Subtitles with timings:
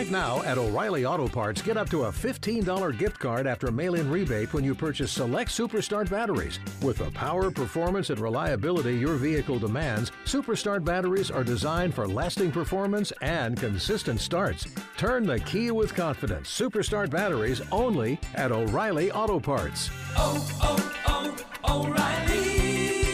[0.00, 3.96] Right now at O'Reilly Auto Parts, get up to a $15 gift card after mail
[3.96, 6.58] in rebate when you purchase select Superstart batteries.
[6.80, 12.50] With the power, performance, and reliability your vehicle demands, Superstart batteries are designed for lasting
[12.50, 14.66] performance and consistent starts.
[14.96, 16.48] Turn the key with confidence.
[16.48, 19.90] Superstart batteries only at O'Reilly Auto Parts.
[20.16, 21.36] oh, oh,
[21.68, 23.04] oh O'Reilly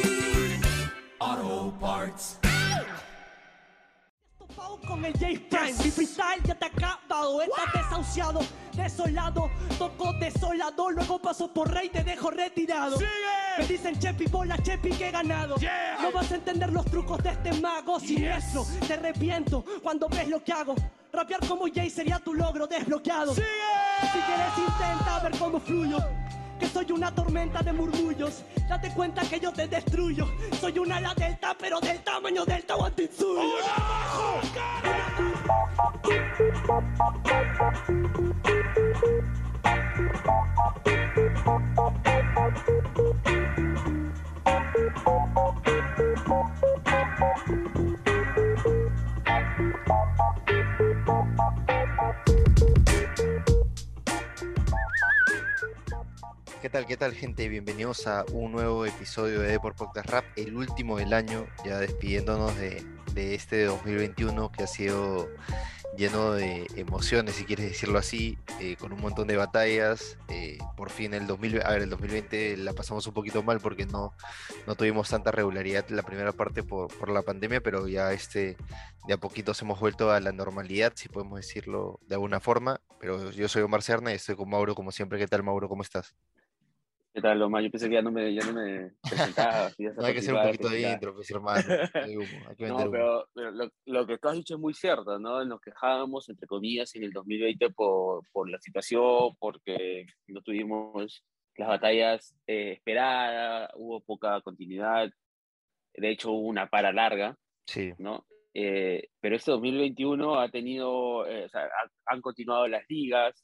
[1.21, 2.46] Auto Parts.
[4.87, 8.41] Con el J Prime, mi freestyle ya te ha acabado, estás desahuciado,
[8.73, 12.97] desolado, toco desolado, luego paso por rey, te dejo retirado.
[13.59, 15.57] Me dicen Chepi, bola Chepi que he ganado.
[16.01, 20.43] No vas a entender los trucos de este mago siniestro, te arrepiento cuando ves lo
[20.43, 20.75] que hago.
[21.13, 23.35] Rapear como Jay sería tu logro desbloqueado.
[23.35, 25.99] Si quieres intenta ver cómo fluyo.
[26.59, 28.43] Que soy una tormenta de murmullos.
[28.69, 30.27] Date cuenta que yo te destruyo.
[30.61, 33.43] Soy una ala delta, pero del tamaño del Tahuantinsuyo.
[56.67, 57.49] ¿Qué tal, qué tal, gente?
[57.49, 62.57] Bienvenidos a un nuevo episodio de Deport Podcast Rap, el último del año, ya despidiéndonos
[62.57, 65.29] de, de este 2021 que ha sido
[65.97, 70.19] lleno de emociones, si quieres decirlo así, eh, con un montón de batallas.
[70.29, 73.87] eh, por fin el 2000, a ver, el 2020 la pasamos un poquito mal porque
[73.87, 74.13] no,
[74.67, 78.57] no tuvimos tanta regularidad la primera parte por, por la pandemia, pero ya este,
[79.07, 82.81] de a poquitos hemos vuelto a la normalidad, si podemos decirlo de alguna forma.
[82.99, 85.17] Pero yo soy Omar Serna y estoy con Mauro como siempre.
[85.21, 85.69] ¿Qué tal, Mauro?
[85.69, 86.17] ¿Cómo estás?
[87.17, 87.63] ¿Qué tal, Omar?
[87.63, 89.71] Yo pensé que ya no me, ya no me presentaba.
[89.79, 91.63] ya No hay que hacer un poquito de intro, pues hermano.
[91.95, 94.61] Hay humo, hay que vender No, pero, pero lo, lo que tú has dicho es
[94.61, 95.43] muy cierto, ¿no?
[95.47, 101.25] Nos quejábamos, entre comillas, en el 2020 por, por la situación, porque no tuvimos
[101.57, 105.09] las batallas eh, esperadas, hubo poca continuidad,
[105.95, 107.35] de hecho hubo una para larga,
[107.67, 108.27] Sí, ¿no?
[108.53, 113.43] Eh, pero este 2021 ha tenido, eh, o sea, ha- han continuado las ligas,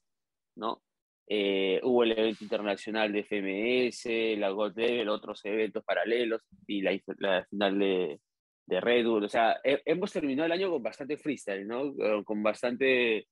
[0.56, 0.82] ¿no?
[1.28, 6.98] Eh, hubo el evento internacional de FMS, la God Level, otros eventos paralelos y la,
[7.18, 8.20] la final de,
[8.66, 9.24] de Red Bull.
[9.24, 11.94] O sea, he- hemos terminado el año con bastante freestyle, ¿no?
[12.24, 13.28] Con bastante,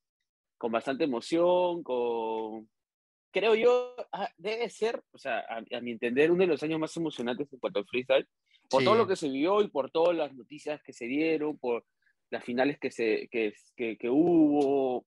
[0.57, 2.69] con bastante emoción, con...
[3.33, 6.81] Creo yo, ah, debe ser, o sea, a, a mi entender, uno de los años
[6.81, 8.27] más emocionantes en cuanto al freestyle,
[8.69, 8.85] por Sí.
[8.87, 11.85] todo lo que se vio y por todas las noticias que se dieron, por
[12.31, 15.05] las finales que, se, que, que, que hubo.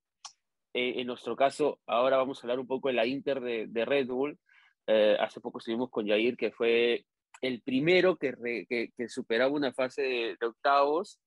[0.74, 3.86] Eh, en nuestro caso, ahora vamos a hablar un poco de la Inter de, de
[3.86, 4.40] Red Bull.
[4.88, 7.06] Eh, hace poco estuvimos con Jair, que fue
[7.42, 11.20] el primero que, re- que, que superaba una fase de, de octavos,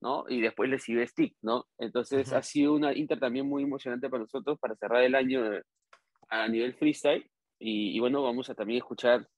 [0.00, 0.24] ¿no?
[0.28, 1.66] Y después le siguió Stick, ¿no?
[1.78, 2.36] Entonces Ujú.
[2.36, 5.62] ha sido una Inter también muy emocionante para nosotros para cerrar el año eh,
[6.28, 7.30] a nivel freestyle.
[7.58, 9.28] Y, y bueno, vamos a también escuchar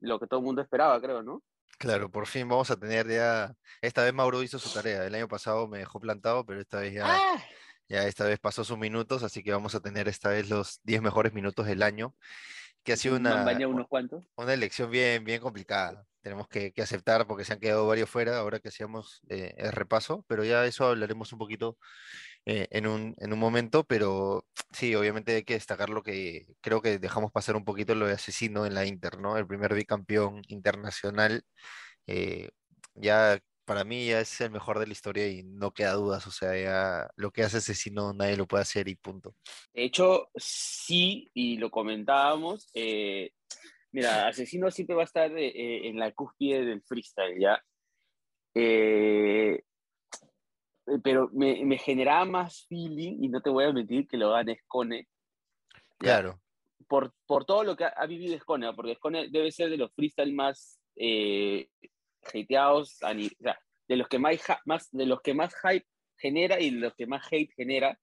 [0.00, 1.42] lo que todo el mundo esperaba, creo, ¿no?
[1.78, 3.54] claro, por fin vamos a tener ya.
[3.80, 5.06] Esta vez Mauro hizo su tarea.
[5.06, 7.42] El año pasado me dejó plantado, pero esta vez ya, ¡Ah!
[7.90, 11.02] Ya esta vez pasó sus minutos, así que vamos a tener esta vez los 10
[11.02, 12.14] mejores minutos del año,
[12.84, 14.24] que ha sido una, unos cuantos.
[14.36, 16.06] una elección bien, bien complicada.
[16.22, 19.72] Tenemos que, que aceptar porque se han quedado varios fuera ahora que hacíamos eh, el
[19.72, 21.78] repaso, pero ya eso hablaremos un poquito
[22.46, 26.80] eh, en un, en un momento, pero sí, obviamente hay que destacar lo que creo
[26.80, 29.36] que dejamos pasar un poquito lo de Asesino en la Inter, ¿no?
[29.36, 31.42] El primer bicampeón internacional,
[32.06, 32.50] eh,
[32.94, 33.40] ya
[33.70, 36.60] para mí ya es el mejor de la historia y no queda dudas, o sea,
[36.60, 39.36] ya lo que hace Asesino nadie lo puede hacer y punto.
[39.72, 42.68] De hecho, sí, y lo comentábamos.
[42.74, 43.30] eh,
[43.92, 47.64] mira, Asesino siempre va a estar eh, eh, en la cúspide del freestyle, ¿ya?
[48.56, 49.62] Eh,
[51.04, 54.58] pero me, me generaba más feeling, y no te voy a mentir, que lo gane
[54.64, 55.06] Scone.
[55.96, 56.40] Claro,
[56.88, 59.94] Por, por todo lo que ha, ha vivido Scone, porque Scone debe ser de los
[59.94, 61.68] freestyle más eh,
[62.22, 63.58] hateados, a ni- o sea,
[63.88, 65.86] de los que más, más, de los que más hype
[66.18, 67.98] genera y de los que más hate genera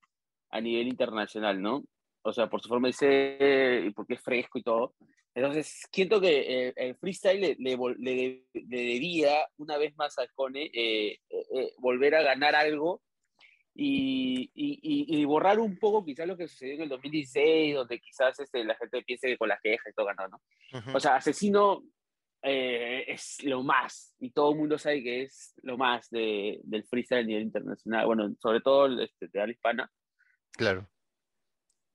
[0.49, 1.83] a nivel internacional, ¿no?
[2.23, 4.95] O sea, por su forma de ser y porque es fresco y todo.
[5.35, 10.25] Entonces, siento que eh, el freestyle le, le le le debía una vez más a
[10.25, 13.01] Scone eh, eh, eh, volver a ganar algo
[13.75, 17.99] y, y, y- y borrar un poco quizás lo que sucedió en el 2016, donde
[17.99, 20.41] quizás este, la gente piense que con las quejas y todo ganó, ¿no?
[20.79, 20.97] Ujú.
[20.97, 21.83] O sea, Asesino
[22.41, 26.83] eh, es lo más, y todo el mundo sabe que es lo más de, del
[26.85, 29.91] freestyle a nivel internacional, bueno, sobre todo este, de habla hispana,
[30.51, 30.87] claro.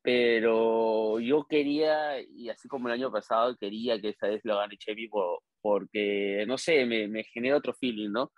[0.03, 4.77] pero yo quería, y así como el año pasado, quería que esta vez lo gane
[4.77, 8.33] Chevy por- porque, no sé, me, me genera otro feeling, ¿no?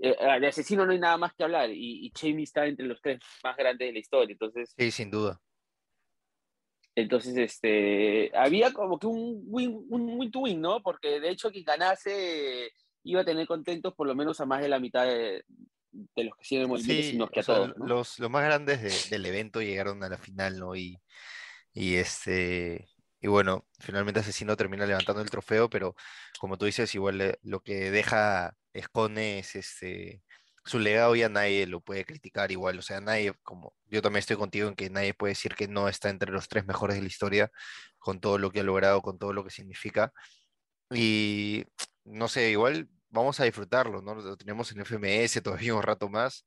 [0.00, 2.86] eh, ah, de asesino no hay nada más que hablar y, y Jamie está entre
[2.86, 4.32] los tres más grandes de la historia.
[4.32, 5.40] Entonces, Sí, sin duda.
[6.96, 10.82] Entonces este, había como que un win, un win to win, ¿no?
[10.82, 12.70] Porque de hecho quien ganase
[13.04, 15.44] iba a tener contentos por lo menos a más de la mitad de,
[15.92, 17.76] de los que siguen el movimiento, Sí, sino que o a sea, todos.
[17.76, 17.86] ¿no?
[17.86, 20.74] los, los más grandes de- del evento llegaron a la final, ¿no?
[20.76, 20.98] Y,
[21.72, 22.88] y este,
[23.20, 25.94] y bueno, finalmente Asesino termina levantando el trofeo, pero
[26.38, 30.22] como tú dices, igual eh, lo que deja Escone es este,
[30.64, 34.36] su legado ya nadie lo puede criticar igual, o sea, nadie, como yo también estoy
[34.36, 37.08] contigo en que nadie puede decir que no está entre los tres mejores de la
[37.08, 37.50] historia,
[37.98, 40.12] con todo lo que ha logrado, con todo lo que significa.
[40.90, 41.64] Y
[42.04, 44.14] no sé, igual vamos a disfrutarlo, ¿no?
[44.14, 46.44] Lo tenemos en FMS todavía un rato más.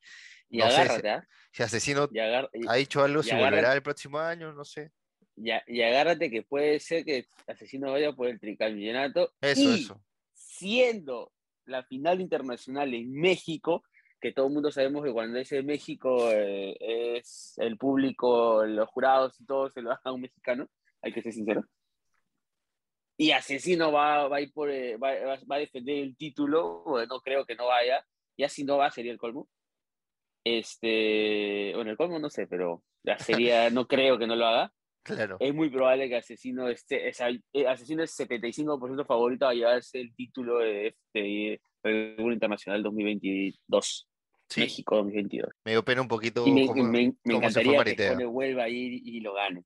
[0.49, 1.27] Y no sé si- agárrate, ¿ah?
[1.51, 4.91] Si Asesino Y, ha dicho algo, si volverá el próximo año, no sé.
[5.35, 9.33] y y agárrate que puede ser que Asesino vaya por el tricampeonato.
[9.41, 10.03] Eso, y eso.
[10.33, 11.31] siendo
[11.65, 13.83] la final internacional en México,
[14.19, 16.75] que todo el mundo sabemos que cuando es en México eh,
[17.17, 20.67] es el público, los jurados y todo se lo dan a un mexicano,
[21.01, 21.63] hay que ser sincero.
[23.19, 27.07] Y Asesino va, va, a, ir por, eh, va, va- a defender el título, bueno,
[27.15, 28.05] no creo que no vaya,
[28.37, 29.47] ya si no va sería el colmo.
[30.43, 34.71] Este, bueno, el colmo no sé, pero ya sería, no creo que no lo haga
[35.07, 35.37] Claro.
[35.39, 40.13] es muy probable que Asesino esté, sea, eh, Asesino es 75% favorito a llevarse el
[40.13, 44.07] título de este Red Bull Internacional 2022,
[44.49, 45.49] Sí, México 2022.
[45.65, 48.13] me dio pena un poquito Y me, cómo, me- me cómo encantaría que Maritea.
[48.13, 49.63] Cone vuelva a ir y lo gane.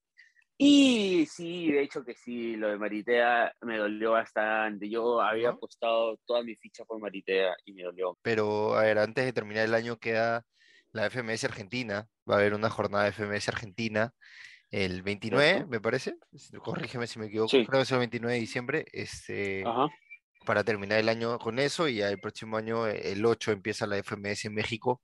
[0.57, 4.87] Y sí, de hecho que sí, lo de Maritea me dolió bastante.
[4.89, 5.55] Yo había ¿No?
[5.55, 8.15] apostado toda mi ficha por Maritea y me dolió.
[8.21, 10.43] Pero, a ver, antes de terminar el año queda
[10.91, 12.07] la FMS Argentina.
[12.29, 14.13] Va a haber una jornada de FMS Argentina
[14.69, 15.67] el 29, Cierto.
[15.67, 16.15] me parece.
[16.63, 17.49] Corrígeme si me equivoco.
[17.49, 17.65] Sí.
[17.65, 18.85] Creo que es el 29 de diciembre.
[18.93, 19.87] Este, Ajá.
[20.45, 23.97] Para terminar el año con eso y el próximo año, eh, el 8, empieza la
[23.97, 25.01] FMS en México,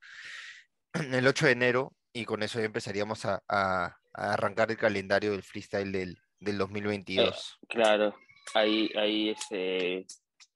[0.94, 5.32] el 8 de enero, y con eso ya empezaríamos a, a- a arrancar el calendario
[5.32, 7.60] del freestyle del, del 2022.
[7.70, 8.16] Claro,
[8.56, 10.08] ahí, ahí ese,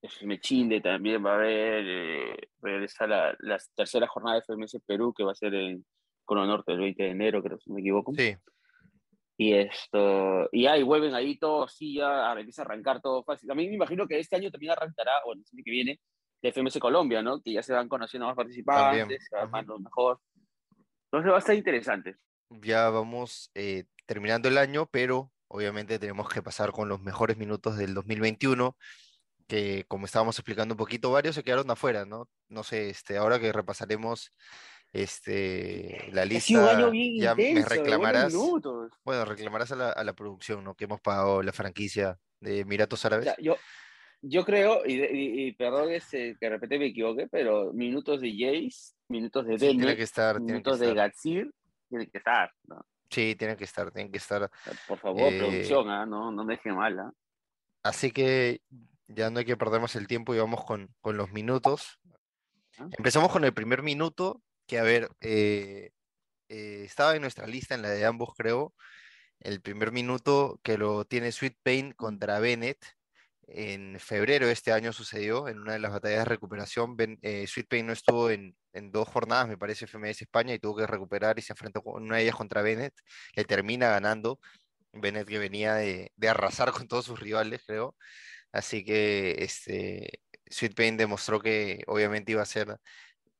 [0.01, 5.13] ese Mechinde también va a haber, eh, regresa la, la tercera jornada de FMS Perú,
[5.16, 5.86] que va a ser en
[6.25, 8.13] Cono Norte el 20 de enero, creo, si no me equivoco.
[8.16, 8.36] Sí,
[9.42, 13.48] Y esto, y ahí vuelven ahí todos, sí, ya empieza a arrancar todo fácil.
[13.48, 16.00] También me imagino que este año también arrancará, o el año que viene,
[16.44, 17.42] de FMS Colombia, ¿no?
[17.42, 19.48] Que ya se van conociendo más participantes, se va ujú.
[19.48, 20.20] armando mejor.
[21.06, 22.18] Entonces va a estar interesante.
[22.52, 27.78] ya vamos eh, terminando el año, pero obviamente tenemos que pasar con los mejores minutos
[27.78, 28.78] del 2021,
[29.48, 32.30] que como estábamos explicando un poquito, varios se quedaron afuera, ¿no?
[32.48, 34.32] No sé, este, ahora que repasaremos
[34.94, 38.92] este, la lista, año bien ya me intenso, de buenos reclamarás, minutos.
[39.04, 40.76] bueno, reclamarás a la, a la producción, ¿no?
[40.76, 43.26] Que hemos pagado la franquicia de Emiratos O Árabes.
[43.26, 43.56] sea, yo,
[44.22, 48.32] yo creo, y, y- y perdón este, que de repente me equivoque, pero minutos de
[48.38, 51.08] Jace, minutos de Sí, tiene que estar, tiene que minutos de estar.
[51.08, 51.52] Gatsir,
[51.90, 52.86] tienen que estar, ¿no?
[53.10, 54.44] Sí, tienen que estar, tienen que estar.
[54.44, 54.50] O
[54.88, 56.06] Por favor, Eh, producción, ¿ah?
[56.06, 56.98] no, no me dejen mal.
[57.00, 57.12] ¿ah?
[57.84, 58.62] Así que
[59.08, 62.00] ya no hay que perder más el tiempo y vamos con, con los minutos.
[62.80, 62.88] Ah.
[62.98, 65.91] Empezamos con el primer minuto, que a ver, eh,
[66.50, 68.73] eh, estaba en nuestra lista, en la de ambos creo,
[69.41, 72.79] el primer minuto que lo tiene Sweet Pain contra Bennett.
[73.47, 76.95] En febrero de este año sucedió, en una de las batallas de recuperación.
[77.21, 80.77] Eh, Sweet Pain no estuvo en, en dos jornadas, me parece, FMS España, y tuvo
[80.77, 82.94] que recuperar y se enfrentó con una de ellas contra Bennett.
[83.35, 84.40] Le termina ganando.
[84.94, 87.97] Bennett que venía de, de arrasar con todos sus rivales, creo.
[88.54, 92.78] Así que este, Sweet Pain demostró que obviamente iba a ser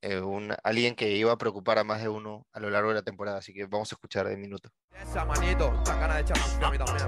[0.02, 2.96] eh, un, alguien que iba a preocupar a más de uno a lo largo de
[2.96, 3.38] la temporada.
[3.38, 4.68] Así que vamos a escuchar el minuto.
[5.00, 7.06] Esa manito, dan ganas de echar a mí también.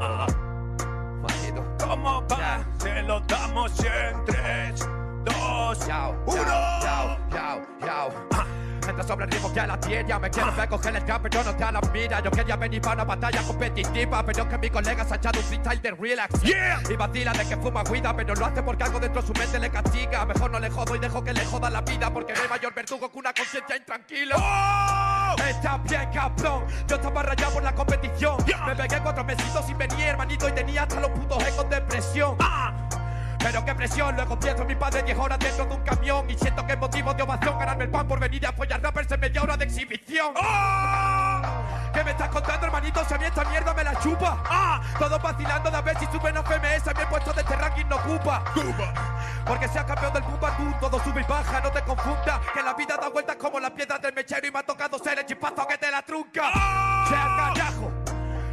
[1.20, 1.76] Manito.
[1.80, 2.66] ¿Cómo va?
[2.78, 4.88] Se lo damos en 3,
[5.24, 6.36] 2, Yao, Uno.
[6.44, 8.12] yao, yao, yao.
[8.32, 8.46] Ah,
[8.88, 11.44] Entra sobre el ritmo que a la tierra Me quiero ver coger el campo, yo
[11.44, 15.04] no te la mira Yo quería venir para una batalla competitiva Pero que mi colega
[15.04, 16.82] se ha echado un freestyle de relax Yeah.
[16.90, 19.58] Y vacila de que fuma guida Pero lo hace porque algo dentro de su mente
[19.58, 22.42] le castiga Mejor no le jodo y dejo que le joda la vida Porque no
[22.42, 25.14] hay mayor verdugo que una conciencia intranquila ¡Oh!
[25.48, 26.64] Está bien, cabrón.
[26.86, 28.36] Yo estaba rayado por la competición.
[28.66, 32.36] Me pegué cuatro mesitos sin venir, hermanito, y tenía hasta los putos ecos de presión.
[32.40, 32.83] Ah.
[33.44, 36.34] Pero qué presión, luego pienso en mi padre 10 horas dentro de un camión Y
[36.34, 39.20] siento que es motivo de ovación ganarme el pan por venir a apoyar rappers en
[39.20, 41.42] media hora de exhibición ¡Oh!
[41.92, 43.04] ¿Qué me estás contando, hermanito?
[43.06, 44.80] Si a mí esta mierda me la chupa Ah.
[44.98, 47.54] Todos vacilando de a ver si suben a FMS A mí el puesto de este
[47.54, 48.42] ranking no ocupa
[49.46, 52.40] porque seas campeón del Pumbadú, todo sube y baja, no te confundas.
[52.54, 55.18] Que la vida da vueltas como las piedras del mechero y me ha tocado ser
[55.18, 56.50] el chispazo que te la trunca.
[57.08, 58.03] ¡Sea carajo!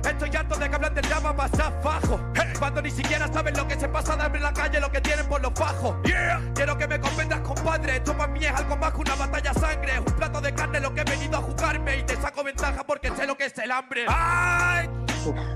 [0.03, 2.19] Estoy harto de que hablan del llama pasar fajo.
[2.59, 5.27] Cuando ni siquiera saben lo que se pasa de abrir la calle, lo que tienen
[5.27, 5.95] por los fajos.
[6.03, 6.41] Yeah.
[6.53, 7.97] Quiero que me comprendas, compadre.
[7.97, 9.93] Esto para mí es algo más que una batalla sangre.
[9.93, 11.97] Es un plato de carne lo que he venido a jugarme.
[11.97, 14.05] Y te saco ventaja porque sé lo que es el hambre.
[14.07, 14.89] ¡Ay!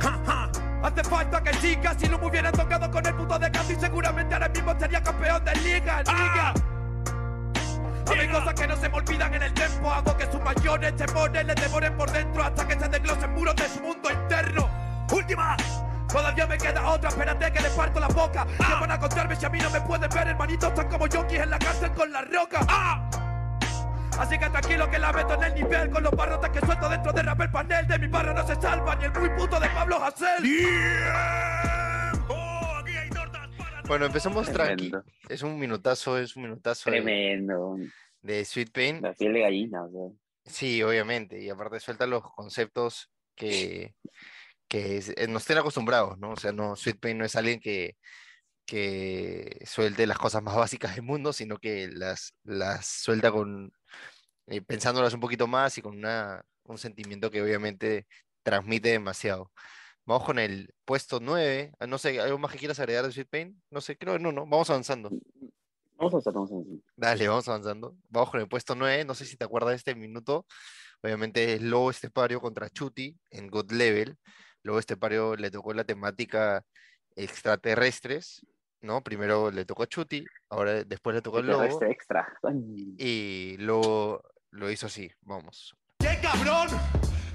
[0.02, 0.52] Ja, ja.
[0.84, 1.94] Hace falta que siga.
[1.98, 5.44] Si no me hubiera tocado con el puto de Casi, seguramente ahora mismo sería campeón
[5.46, 6.02] de liga.
[6.04, 6.54] liga.
[8.08, 9.92] Hay cosas que no se me olvidan en el tiempo.
[9.92, 13.70] Hago que sus mayores temores le devoren por dentro hasta que se desglosen muros de
[13.70, 14.70] su mundo interno.
[15.12, 15.58] ¡Última!
[16.08, 18.46] Todavía me queda otra, espérate que le parto la boca.
[18.46, 20.70] ¿Qué van a contarme si a mí no me pueden ver, hermanitos?
[20.70, 22.60] Están como yonkis en la cárcel con la roca.
[22.70, 23.10] ¡Ah!
[24.18, 27.12] Así que tranquilo que la meto en el nivel Con los barrotes que suelto dentro
[27.12, 29.68] de rap el panel De mi barra no se salva ni el muy puto de
[29.70, 30.42] Pablo Hassel
[33.88, 34.90] Bueno, empezamos tranqui.
[34.90, 35.04] Tremendo.
[35.30, 37.78] Es un minutazo, es un minutazo de, Tremendo.
[38.22, 39.02] de Sweet Pain.
[39.02, 40.18] La piel de gallina, o sea.
[40.46, 41.42] Sí, obviamente.
[41.42, 43.96] Y aparte suelta los conceptos que,
[44.68, 46.32] que eh, nos estén acostumbrados, ¿no?
[46.32, 47.96] O sea, no, Sweet Pain no es alguien que,
[48.66, 53.72] que suelte las cosas más básicas del mundo, sino que las, las suelta con
[54.48, 58.08] eh, pensándolas un poquito más y con una, un sentimiento que obviamente
[58.44, 59.52] transmite demasiado.
[60.06, 61.74] Vamos con el puesto 9.
[61.80, 63.62] Ah, No sé, ¿algo más que quieras agregar de Sweet Pain?
[63.72, 64.46] No sé, creo que no, no.
[64.46, 65.10] Vamos avanzando.
[65.98, 66.68] Vamos a hacer, vamos a hacer.
[66.96, 67.96] Dale, vamos avanzando.
[68.10, 69.06] Vamos con el puesto 9.
[69.06, 70.46] No sé si te acuerdas de este minuto.
[71.02, 74.18] Obviamente es Lobo Estepario contra Chuti en God Level.
[74.64, 76.64] Lobo Estepario le tocó la temática
[77.16, 78.46] extraterrestres,
[78.82, 79.04] ¿no?
[79.04, 81.84] Primero le tocó a Chuti, ahora después le tocó al Lobo.
[81.84, 82.28] Extra.
[82.98, 84.22] Y luego
[84.52, 85.10] lo hizo así.
[85.22, 85.76] Vamos.
[86.00, 86.70] ¡Qué cabrón!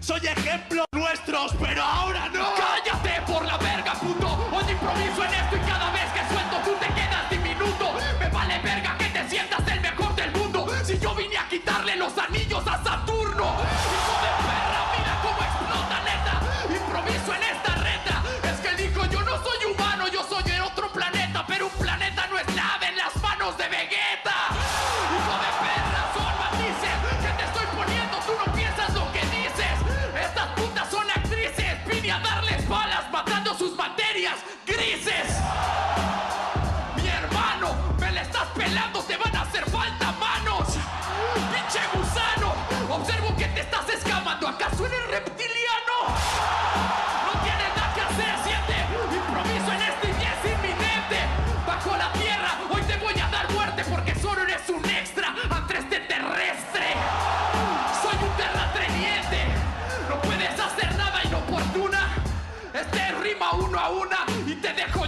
[0.00, 2.46] Soy ejemplo nuestros, pero ahora no.
[2.56, 4.48] ¡Cállate por la verga, puto!
[4.50, 7.92] Hoy improviso en esto y cada vez que suelto tú te quedas diminuto.
[8.18, 10.66] Me vale verga que te sientas el mejor del mundo.
[10.84, 13.56] Si yo vine a quitarle los anillos a Saturno.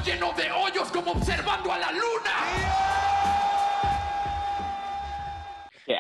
[0.05, 2.33] Te dejo lleno de hoyos como observando a la luna.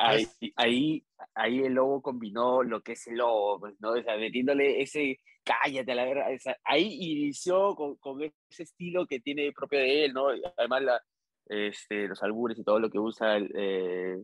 [0.00, 1.04] Ahí, ahí,
[1.34, 3.90] ahí el lobo combinó lo que es el lobo, pues, ¿no?
[3.92, 6.28] O sea, metiéndole ese cállate a la verga.
[6.34, 10.28] o sea, ahí inició con, con ese estilo que tiene propio de él, ¿no?
[10.56, 11.02] Además, la,
[11.46, 13.36] este, los albures y todo lo que usa.
[13.36, 14.16] el, eh,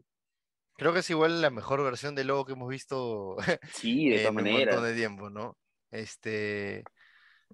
[0.76, 3.36] Creo que es igual la mejor versión de Lobo que hemos visto
[3.72, 5.56] sí, de en un montón de tiempo, ¿no?
[5.90, 6.84] Este,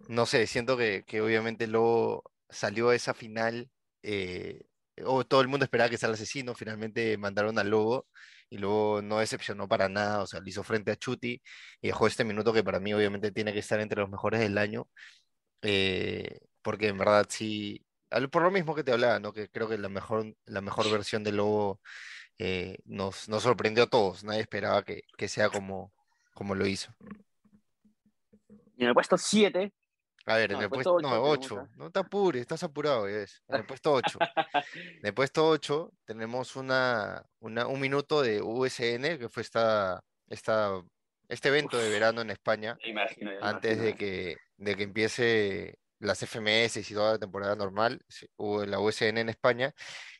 [0.08, 3.70] no sé, siento que, que obviamente Lobo salió a esa final,
[4.02, 4.62] eh,
[5.04, 8.06] o todo el mundo esperaba que sea el asesino, finalmente mandaron al Lobo
[8.50, 11.42] y luego no decepcionó para nada, o sea, le hizo frente a Chuti
[11.80, 14.58] y dejó este minuto que para mí obviamente tiene que estar entre los mejores del
[14.58, 14.88] año,
[15.62, 17.84] eh, porque en verdad sí,
[18.30, 19.32] por lo mismo que te hablaba, ¿no?
[19.32, 21.80] Que creo que la mejor, la mejor versión de Lobo
[22.38, 25.92] eh, nos, nos sorprendió a todos, nadie esperaba que, que sea como,
[26.34, 26.94] como lo hizo.
[28.76, 29.72] Y en el puesto 7,
[30.26, 32.40] A ver, No, en el el puesto, puesto no, ocho 8, tenemos no te apures,
[32.40, 33.43] estás apurado, ya ves.
[33.49, 34.19] En el puesto 8.
[34.75, 40.81] En el puesto 8 tenemos una, una- un minuto de USN, que fue esta, esta,
[41.28, 43.31] este evento de verano en España, imagino.
[43.43, 43.99] antes de imagino.
[43.99, 48.00] que, de que empiece las FMS y toda la temporada normal,
[48.37, 49.75] hubo la USN en España,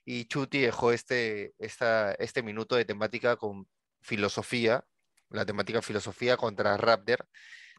[0.05, 3.67] y Chuti dejó este, esta, este minuto de temática con
[4.03, 4.85] filosofía,
[5.31, 7.27] la temática filosofía contra Raptor,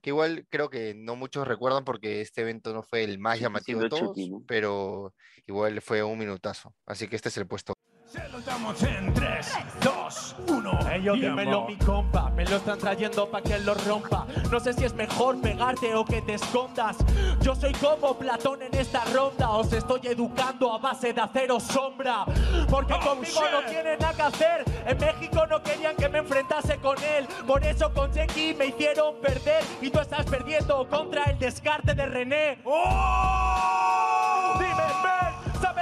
[0.01, 3.81] que igual creo que no muchos recuerdan porque este evento no fue el más llamativo
[3.81, 5.13] de todos, pero
[5.45, 6.73] igual fue un minutazo.
[6.85, 7.75] Así que este es el puesto.
[8.15, 10.91] Se lo damos en 3, 2, 1.
[10.93, 14.25] Ellos dímelo mi compa, me lo están trayendo pa' que lo rompa.
[14.50, 16.95] No sé si es mejor pegarte o que te escondas.
[17.41, 22.25] Yo soy como Platón en esta ronda, os estoy educando a base de acero sombra.
[22.69, 23.69] Porque Oh, conmigo no shit.
[23.69, 24.63] tienen nada que hacer.
[24.86, 27.27] En México no querían que me enfrentase con él.
[27.45, 29.63] Por eso con Jackie me hicieron perder.
[29.81, 32.60] Y tú estás perdiendo contra el descarte de René.
[32.63, 34.53] ¡Oh!
[34.57, 34.84] Dime,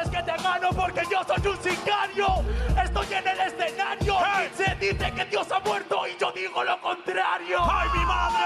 [0.03, 2.27] sabes que te gano porque yo soy un sicario.
[2.83, 4.17] Estoy en el escenario.
[4.19, 4.49] Hey.
[4.55, 7.59] Se dice que Dios ha muerto y yo digo lo contrario.
[7.61, 8.43] ¡Ay, mi madre!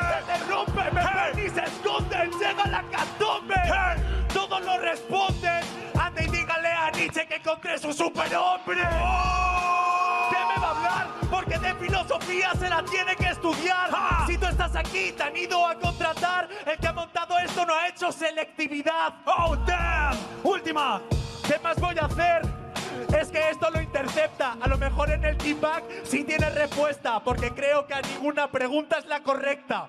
[0.00, 1.46] Este te rompe, me Hey.
[1.46, 3.54] y se esconden, llega la catombe.
[3.64, 4.26] Hey.
[4.32, 5.64] Todos lo responden.
[6.00, 8.76] Ande y dígale a Nietzsche que con encontré su superhombre.
[8.76, 9.95] ¿Qué
[11.86, 13.90] filosofía se la tiene que estudiar.
[14.26, 16.48] Si tú estás aquí, te han ido a contratar.
[16.66, 19.14] El que ha montado esto no ha hecho selectividad.
[19.24, 20.16] ¡Oh, damn!
[20.42, 21.00] Última.
[21.46, 22.42] ¿Qué más voy a hacer?
[23.16, 24.56] Es que esto lo intercepta.
[24.60, 28.98] A lo mejor en el feedback sí tiene respuesta, porque creo que a ninguna pregunta
[28.98, 29.88] es la correcta.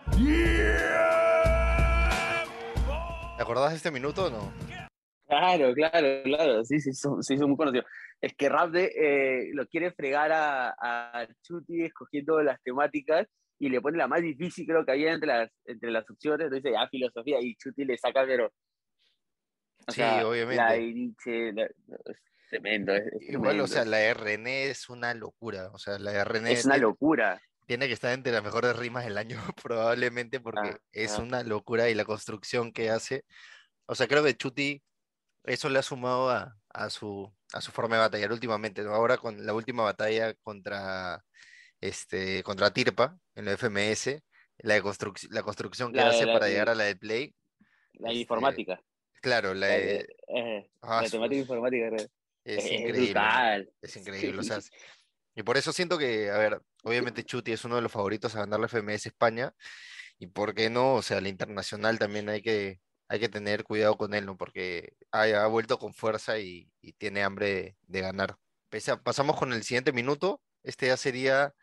[3.35, 4.86] ¿Te acordás de este minuto o no?
[5.27, 6.63] Claro, claro, claro.
[6.65, 7.85] Sí, sí, son, sí, son muy conocidos.
[8.21, 13.27] Es que Rapde eh, lo quiere fregar a, a Chuti escogiendo las temáticas
[13.59, 16.45] y le pone la más difícil, creo que había entre las, entre las opciones.
[16.45, 18.47] Entonces, ya, filosofía, y Chuti le saca, pero.
[18.47, 20.63] o Sí, sea, obviamente.
[20.63, 22.17] La Nietzsche, la- es
[22.49, 22.95] tremendo.
[22.95, 25.69] Es, Igual, o sea, la de René es una locura.
[25.73, 27.41] O sea, la de René es una locura.
[27.65, 31.21] tiene que estar entre las mejores rimas del año, probablemente, porque Ah, es ah.
[31.23, 33.25] una locura y la construcción que hace.
[33.87, 34.81] O sea, creo que Chuti
[35.47, 38.83] eso le ha sumado a, a su, a su forma de batallar últimamente.
[38.83, 38.93] ¿no?
[38.93, 41.23] Ahora con la última batalla contra,
[41.81, 44.21] este, contra Tirpa en la FMS,
[44.59, 46.83] la, de construc- la construcción que La de- hace la para de- llegar a la
[46.85, 47.33] del Play.
[47.93, 48.81] La este, informática.
[49.21, 51.87] Claro, la de- de- eh, ah, la su- temática informática.
[51.95, 52.09] es
[52.45, 53.71] es increíble.
[53.81, 54.39] Es increíble.
[54.39, 54.69] O sea, Sí.
[55.35, 58.39] y por eso siento que, a ver, obviamente Chuti es uno de los favoritos a
[58.39, 59.53] ganar la FMS España.
[60.19, 63.97] Y por qué no, o sea, la internacional también hay que, hay que tener cuidado
[63.97, 64.37] con él, ¿no?
[64.37, 68.37] Porque ha, ha vuelto con fuerza y, y tiene hambre de, de ganar.
[69.03, 70.41] Pasamos con el siguiente minuto.
[70.63, 71.53] Este ya sería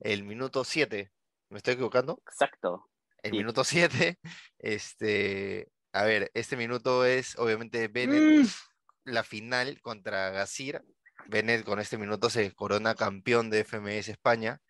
[0.00, 1.10] el minuto 7.
[1.48, 2.22] ¿Me estoy equivocando?
[2.26, 2.90] Exacto.
[3.22, 3.38] El Sí.
[3.38, 4.18] minuto 7.
[4.58, 8.46] Este, a ver, este minuto es obviamente Bennett,
[9.04, 10.82] la final contra Gasir.
[11.28, 14.60] Bennett con este minuto se corona campeón de FMS España.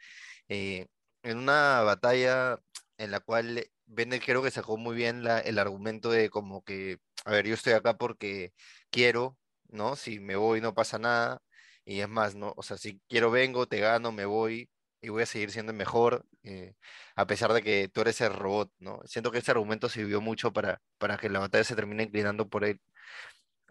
[0.49, 0.87] eh,
[1.23, 2.59] en una batalla
[2.99, 6.99] en la cual Bennett creo que sacó muy bien la- el argumento de como que,
[7.25, 8.53] a ver, yo estoy acá porque
[8.91, 9.37] quiero,
[9.69, 9.97] ¿no?
[9.97, 11.43] Si me voy no pasa nada.
[11.85, 12.53] Y es más, ¿no?
[12.57, 14.71] O sea, si quiero vengo, te gano, me voy
[15.01, 16.75] y voy a seguir siendo mejor, eh,
[17.17, 19.01] a pesar de que tú eres el robot, ¿no?
[19.07, 22.65] Siento que ese argumento sirvió mucho para, para que la batalla se termine inclinando por
[22.65, 22.81] él,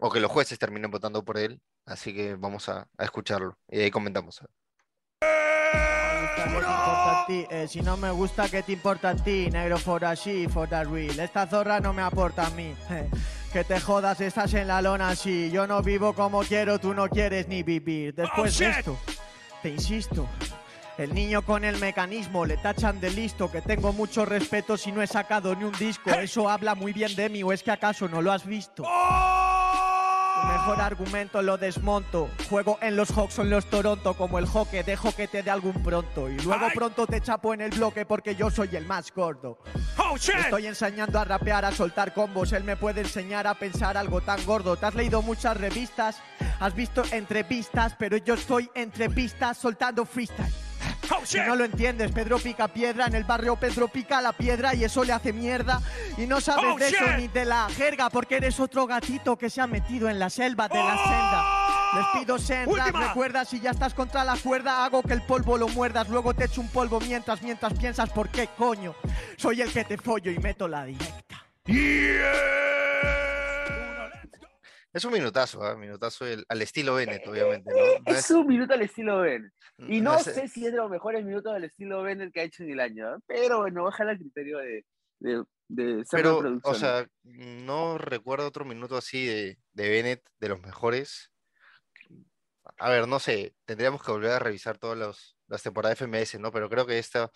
[0.00, 3.80] o que los jueces terminen votando por él, así que vamos a, a escucharlo y
[3.80, 4.40] ahí comentamos.
[6.40, 7.46] ¿Qué te importa a ti?
[7.50, 9.50] Eh, si no me gusta, ¿qué te importa a ti?
[9.50, 11.18] Negro for a she, for the real.
[11.20, 12.74] Esta zorra no me aporta a mí.
[13.52, 15.50] Que te jodas, estás en la lona así.
[15.50, 18.14] Yo no vivo como quiero, tú no quieres ni vivir.
[18.14, 18.96] Después de esto,
[19.60, 20.28] te insisto.
[20.96, 25.02] El niño con el mecanismo le tachan de listo, que tengo mucho respeto si no
[25.02, 26.10] he sacado ni un disco.
[26.10, 28.84] Eso habla muy bien de mí, o es que acaso no lo has visto.
[30.40, 32.30] Tu mejor argumento lo desmonto.
[32.48, 35.50] Juego en los Hawks o en los Toronto como el hockey, dejo que te dé
[35.50, 36.28] algún pronto.
[36.28, 39.58] Y luego pronto te chapo en el bloque porque yo soy el más gordo.
[40.26, 42.52] Le Estoy enseñando a rapear, a soltar combos.
[42.52, 44.76] Él me puede enseñar a pensar algo tan gordo.
[44.76, 46.16] ¿Te has leído muchas revistas?
[46.58, 47.94] ¿Has visto entrevistas?
[47.98, 50.52] Pero yo estoy entre pistas soltando freestyle.
[51.24, 54.84] Si no lo entiendes, Pedro pica piedra, en el barrio Pedro pica la piedra y
[54.84, 55.80] eso le hace mierda.
[56.16, 59.50] Y no sabes Oh, de eso ni de la jerga, porque eres otro gatito que
[59.50, 61.66] se ha metido en la selva de la senda.
[61.92, 65.66] Les pido sendas, recuerda si ya estás contra la cuerda, hago que el polvo lo
[65.68, 68.94] muerdas, luego te echo un polvo mientras, mientras piensas por qué coño.
[69.36, 71.44] Soy el que te follo y meto la directa.
[74.92, 75.76] Es un minutazo, ¿ah?
[75.76, 77.76] Minutazo el- al estilo Bennett, obviamente, ¿no?
[78.12, 79.52] No Es un minuto al estilo Bennett.
[79.88, 82.62] Y no sé si es de los mejores minutos del estilo Bennett que ha hecho
[82.62, 83.14] en el año.
[83.14, 83.18] ¿eh?
[83.26, 84.84] Pero bueno, baja el criterio de,
[85.20, 90.48] de, de ser Pero, o sea, no recuerdo otro minuto así de, de Bennett, de
[90.48, 91.30] los mejores.
[92.78, 96.38] A ver, no sé, tendríamos que volver a revisar todas los- las temporadas de FMS,
[96.38, 96.52] ¿no?
[96.52, 97.30] Pero creo que esta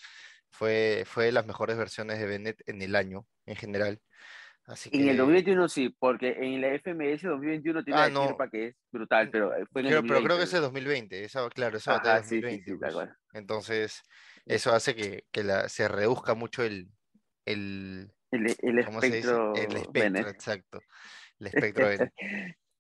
[0.51, 4.01] fue, fue de las mejores versiones de Bennett en el año, en general.
[4.67, 8.37] Así En el que- 2021 sí, porque en la FMS 2021 tiene Ah, la no.
[8.51, 10.37] Que es brutal, pero eh, fue en el Creo- pero creo 2020.
[10.39, 12.73] que ese es 2020, esa, claro, esa Ajá, batalla es sí, sí, 2020.
[12.73, 13.11] sí, tal pues.
[13.35, 14.03] Entonces,
[14.47, 16.89] eso hace que, que la, se reduzca mucho el,
[17.45, 19.19] el, El, el ¿cómo se dice?
[19.19, 20.29] espectro, El espectro, Bennett.
[20.29, 20.81] exacto.
[21.41, 21.47] El
[21.85, 22.13] espectro Bennett.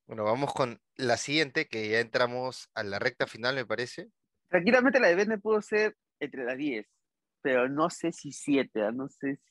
[0.06, 4.08] Bueno, vamos con la siguiente, que ya entramos a la recta final, me parece.
[4.48, 6.86] Tranquilamente la de Bennett pudo ser entre las 10,
[7.42, 9.36] pero no sé si 7, no sé.
[9.36, 9.42] si-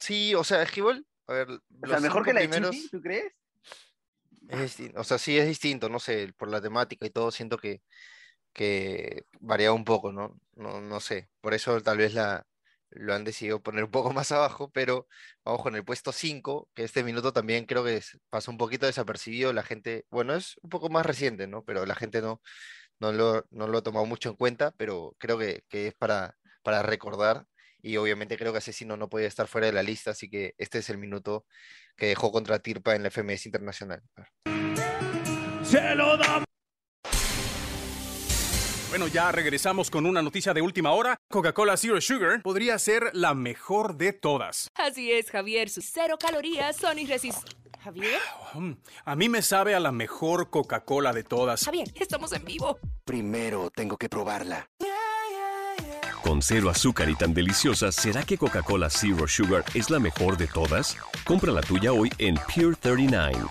[0.00, 1.48] Sí, o sea, es que igual, a ver,
[1.82, 3.32] O sea, mejor que la de primeros Chuti, ¿tú crees?
[4.48, 7.82] es o sea, sí es distinto, no sé, por la temática y todo, siento que,
[8.52, 10.38] que varía un poco, ¿no?
[10.54, 12.46] No, no sé, por eso tal vez la,
[12.90, 15.08] lo han decidido poner un poco más abajo, pero
[15.44, 18.86] vamos con el puesto 5, que este minuto también creo que es- pasó un poquito
[18.86, 21.64] desapercibido, la gente, bueno, es un poco más reciente, ¿no?
[21.64, 22.40] Pero la gente no,
[23.00, 26.36] no lo, no lo ha tomado mucho en cuenta, pero creo que, que es para,
[26.62, 27.46] para recordar.
[27.86, 30.78] Y obviamente creo que Asesino no podía estar fuera de la lista, así que este
[30.78, 31.46] es el minuto
[31.96, 34.02] que dejó contra Tirpa en la FMS Internacional.
[35.62, 36.44] Se lo damos.
[38.88, 41.16] Bueno, ya regresamos con una noticia de última hora.
[41.30, 44.68] Coca-Cola Zero Sugar podría ser la mejor de todas.
[44.74, 45.68] Así es, Javier.
[45.68, 47.54] Sus cero calorías son irresistibles.
[47.84, 48.18] ¿Javier?
[48.54, 48.72] Mm,
[49.04, 51.64] A mí me sabe a la mejor Coca-Cola de todas.
[51.64, 52.80] Javier, estamos en vivo.
[53.04, 54.68] Primero tengo que probarla.
[56.26, 60.48] Con cero azúcar y tan deliciosa, ¿será que Coca-Cola Zero Sugar es la mejor de
[60.48, 60.96] todas?
[61.24, 63.46] Compra la tuya hoy en Pure 39.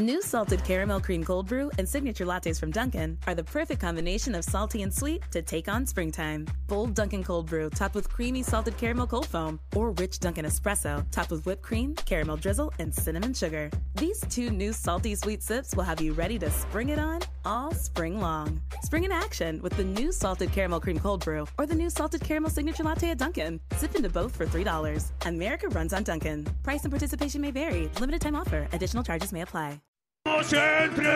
[0.00, 4.34] New salted caramel cream cold brew and signature lattes from Dunkin' are the perfect combination
[4.34, 6.48] of salty and sweet to take on springtime.
[6.66, 11.08] Bold Dunkin' cold brew topped with creamy salted caramel cold foam, or rich Dunkin' espresso
[11.12, 13.70] topped with whipped cream, caramel drizzle, and cinnamon sugar.
[13.94, 17.72] These two new salty sweet sips will have you ready to spring it on all
[17.72, 18.60] spring long.
[18.82, 22.20] Spring in action with the new salted caramel cream cold brew or the new salted
[22.22, 23.60] caramel signature latte at Dunkin'.
[23.76, 25.12] Sip into both for $3.
[25.26, 26.46] America runs on Dunkin'.
[26.64, 27.88] Price and participation may vary.
[28.00, 28.66] Limited time offer.
[28.72, 29.78] Additional charges may apply.
[30.26, 31.12] ¡Vamos en 3,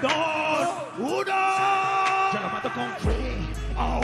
[0.00, 0.10] 2,
[0.98, 1.24] 1!
[2.32, 3.46] Yo lo mato con free.
[3.76, 4.00] Oh,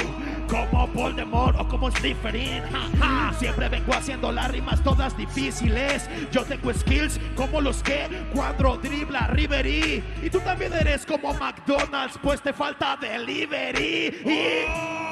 [0.47, 2.63] como Voldemort o como Slytherin.
[2.71, 3.33] Ja, ja.
[3.39, 6.11] Siempre vengo haciendo las rimas todas difíciles.
[6.31, 10.05] Yo tengo skills como los que cuadro dribla Riverí.
[10.23, 14.09] Y tú también eres como McDonald's, pues te falta delivery.
[14.27, 15.08] Y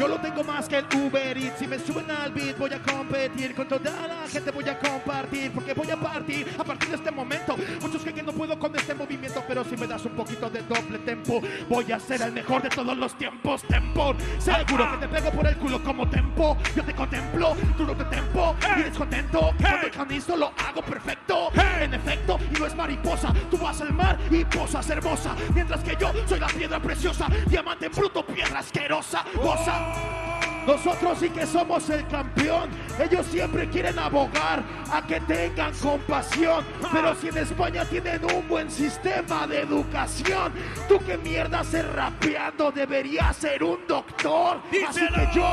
[0.00, 1.58] yo lo tengo más que el Uber Eats.
[1.58, 4.50] Si me suben al beat, voy a competir con toda la gente.
[4.50, 7.54] Voy a compartir porque voy a partir a partir de este momento.
[7.82, 10.62] Muchos creen que no puedo con este movimiento, pero si me das un poquito de
[10.62, 13.62] doble tempo, voy a ser el mejor de todos los tiempos.
[13.64, 16.56] Tempo, seguro que te pego por el culo como tempo.
[16.74, 18.56] Yo te contemplo, tú no te tempo.
[18.78, 21.50] Y descontento, cuando el canizo lo hago perfecto.
[21.78, 23.34] En efecto, y no es mariposa.
[23.50, 25.36] Tú vas al mar y posas hermosa.
[25.54, 29.24] Mientras que yo soy la piedra preciosa, diamante bruto, piedra asquerosa.
[29.34, 29.89] Goza.
[30.66, 32.70] Nosotros sí que somos el campeón.
[32.98, 36.64] Ellos siempre quieren abogar a que tengan compasión.
[36.92, 40.52] Pero si en España tienen un buen sistema de educación,
[40.88, 44.60] tú qué mierda haces rapeando, deberías ser un doctor.
[44.88, 45.48] Así que yo.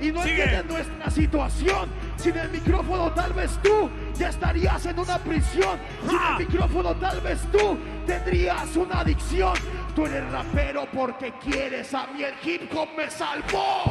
[0.00, 1.88] Y no entienden nuestra situación.
[2.16, 5.78] Sin el micrófono tal vez tú ya estarías en una prisión.
[6.08, 9.54] Sin el micrófono tal vez tú tendrías una adicción.
[9.96, 13.84] Tú eres rapero porque quieres, a mí el hip hop me salvó.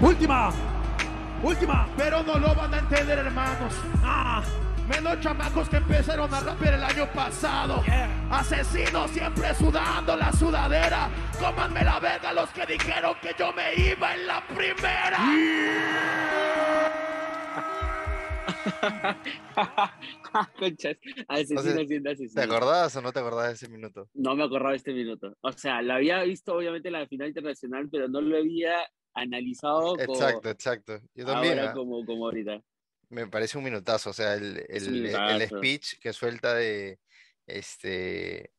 [0.00, 0.52] Última,
[1.42, 1.88] última.
[1.96, 3.74] Pero no lo van a entender, hermanos.
[4.04, 4.44] Ah,
[4.88, 7.82] menos chamacos que empezaron a rapear el año pasado.
[8.30, 11.08] Asesinos siempre sudando la sudadera.
[11.40, 15.18] Cómanme la verga los que dijeron que yo me iba en la primera.
[20.58, 20.96] Conchas,
[21.28, 22.42] asesino Entonces, siendo asesino.
[22.42, 24.08] ¿Te acordabas o no te acordabas de ese minuto?
[24.14, 25.36] No me acordaba de este minuto.
[25.40, 29.96] O sea, lo había visto obviamente en la final internacional, pero no lo había analizado
[29.96, 31.00] como Exacto, exacto.
[31.14, 31.58] Yo también.
[31.58, 31.74] ahora ¿ah?
[31.74, 32.62] como, como ahorita.
[33.08, 37.00] Me parece un minutazo, o sea, el, el- el speech que suelta de,
[37.46, 38.52] este,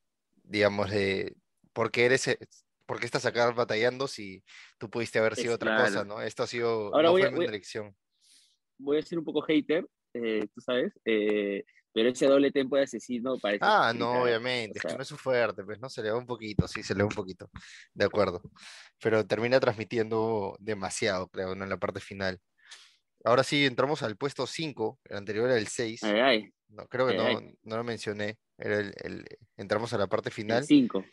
[0.44, 1.38] digamos, de
[1.72, 2.40] por qué eres, e-
[2.86, 4.44] por qué estás acá batallando si
[4.78, 6.04] tú pudiste haber sido Es otra cosa.
[6.04, 6.22] ¿no?
[6.22, 7.96] Esto ha sido, Ahora no voy fue mi voy elección.
[8.82, 11.63] Voy a ser un poco hater, eh, tú sabes, eh,
[11.94, 13.60] pero ese doble tempo de asesino parece...
[13.63, 14.24] Ah, no, complicado.
[14.24, 15.89] obviamente, es o que sea, no es su fuerte, pues, ¿no?
[15.89, 17.50] Se le va un poquito, sí, se le va un poquito,
[17.94, 18.41] de acuerdo.
[19.02, 21.63] Pero termina transmitiendo demasiado, creo, ¿no?
[21.63, 22.39] En la parte final.
[23.24, 26.04] Ahora sí, entramos al puesto 5, el anterior era el 6.
[26.04, 26.50] Ay, ay.
[26.70, 28.38] No, creo que Ay, no, no lo mencioné.
[28.58, 29.26] Era el, el-
[29.58, 30.63] entramos a la parte final.
[30.63, 31.04] 5.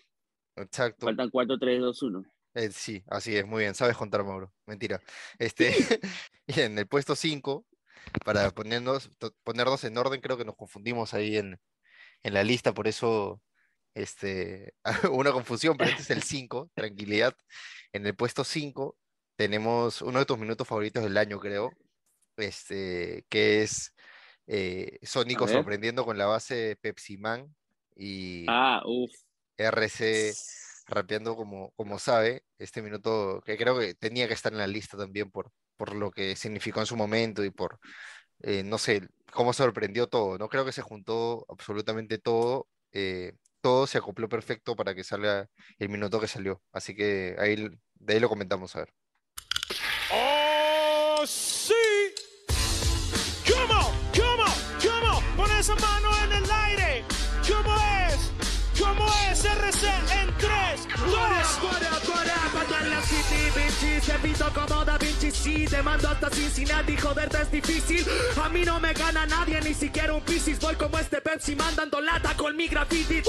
[0.57, 1.07] Exacto.
[1.07, 2.25] Faltan 4, 3, 2, 1.
[2.59, 3.75] Eh, sí, así es, muy bien.
[3.77, 4.53] Sabes contar, Mauro.
[4.67, 5.01] Mentira.
[5.39, 5.71] Este,
[6.49, 7.65] y en el puesto 5,
[8.25, 9.11] para ponernos,
[9.45, 11.61] ponernos en orden, creo que nos confundimos ahí en,
[12.25, 13.41] en la lista, por eso
[13.95, 14.75] este,
[15.09, 17.37] hubo una confusión, pero este es el 5, tranquilidad.
[17.93, 18.97] En el puesto 5
[19.37, 21.71] tenemos uno de tus minutos favoritos del año, creo,
[22.37, 23.95] este, que es
[24.49, 27.55] eh, Sónico sorprendiendo con la base Pepsi Man
[27.95, 28.83] y Ah.
[29.57, 30.33] RC
[30.89, 34.97] rapeando como, como sabe, este minuto que creo que tenía que estar en la lista
[34.99, 37.79] también por, por lo que significó en su momento y por,
[38.43, 40.49] eh, no sé, cómo sorprendió todo, ¿no?
[40.49, 45.49] Creo que se juntó absolutamente todo, eh, todo se acopló perfecto para que salga
[45.79, 48.95] el minuto que salió, así que ahí, de ahí lo comentamos, a ver.
[64.09, 68.07] Te pito como Da Vinci, sí, te mando hasta Cincinnati, joderte es difícil.
[68.43, 70.59] A mí no me gana nadie, ni siquiera un Piscis.
[70.61, 73.21] Voy como este Pepsi mandando lata con mi graffiti.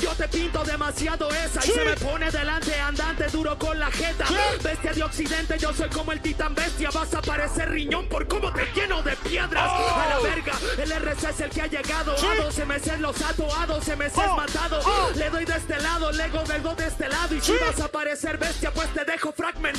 [0.00, 4.24] Yo te pinto demasiado esa y se me pone delante andante duro con la jeta.
[4.62, 6.88] Bestia de occidente, yo soy como el titán bestia.
[6.90, 9.70] Vas a parecer riñón por cómo te lleno de piedras.
[9.70, 12.16] A la verga, el RC es el que ha llegado.
[12.16, 14.80] A 12 meses los ato, a 12 meses matado.
[15.14, 17.34] Le doy de este lado, del go de este lado.
[17.34, 19.73] Y si vas a parecer bestia, pues te dejo fragmentado.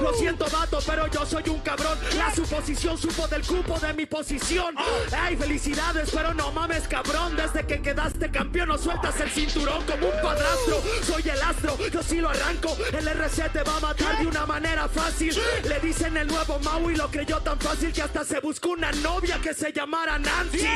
[0.00, 1.98] Lo siento, vato, pero yo soy un cabrón.
[2.16, 4.74] La suposición supo del cupo de mi posición.
[5.16, 7.36] Ay, felicidades, pero no mames, cabrón.
[7.36, 10.82] Desde que quedaste campeón, no sueltas el cinturón como un padrastro.
[11.02, 12.76] Soy el astro, yo sí lo arranco.
[12.92, 15.34] El RC te va a matar de una manera fácil.
[15.64, 18.90] Le dicen el nuevo Mau y lo creyó tan fácil que hasta se buscó una
[18.92, 20.66] novia que se llamara Nancy.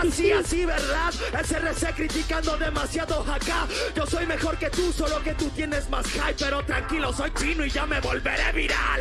[0.00, 1.12] Así, así, ¿verdad?
[1.44, 3.66] SRC criticando demasiado acá.
[3.94, 6.36] Yo soy mejor que tú, solo que tú tienes más hype.
[6.38, 9.00] Pero tranquilo, soy chino y ya me volveré viral.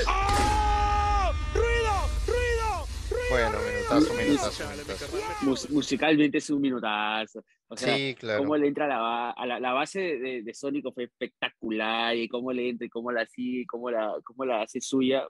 [1.54, 1.92] ¡Ruido!
[2.28, 2.88] ¡Ruido!
[3.30, 5.18] Bueno, minutazo, minutazo, minutazo.
[5.42, 7.44] Mus- musicalmente es un minutazo.
[7.68, 8.40] O sea, Sí, claro.
[8.40, 12.28] cómo le entra la, ba- a la, la base de, de Sónico fue espectacular y
[12.28, 15.28] cómo le entra y cómo la sigue, cómo la, cómo la hace suya.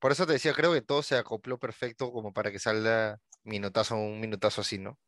[0.00, 3.96] Por eso te decía, creo que todo se acopló perfecto como para que salga minutazo,
[3.96, 4.98] un minutazo así, ¿no?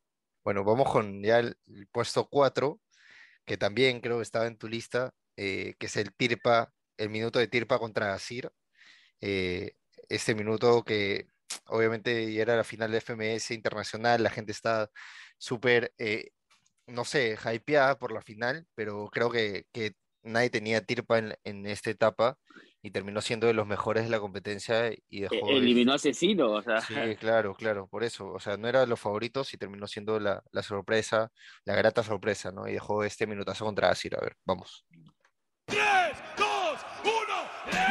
[0.45, 2.81] Bueno, vamos con ya el, el puesto 4,
[3.45, 7.39] que también creo que estaba en tu lista, eh, que es el Tirpa, el minuto
[7.39, 8.51] de Tirpa contra Asir.
[9.23, 9.73] Eh,
[10.11, 11.29] este minuto que
[11.67, 14.91] obviamente ya era la final de FMS internacional, la gente está
[15.39, 16.33] súper, eh,
[16.87, 21.65] no sé, hypeada por la final, pero creo que, que nadie tenía Tirpa en, en
[21.67, 22.37] esta etapa
[22.83, 25.51] y terminó siendo de los mejores de la competencia y dejó...
[25.51, 26.81] E- Eliminó a Asesino, o sea.
[26.81, 28.29] Sí, claro, claro, por eso.
[28.33, 31.31] O sea, no era de los favoritos y terminó siendo la, la sorpresa,
[31.65, 32.69] la grata sorpresa, ¿no?
[32.69, 34.15] Y dejó este minutazo contra Asir.
[34.17, 34.87] A ver, vamos.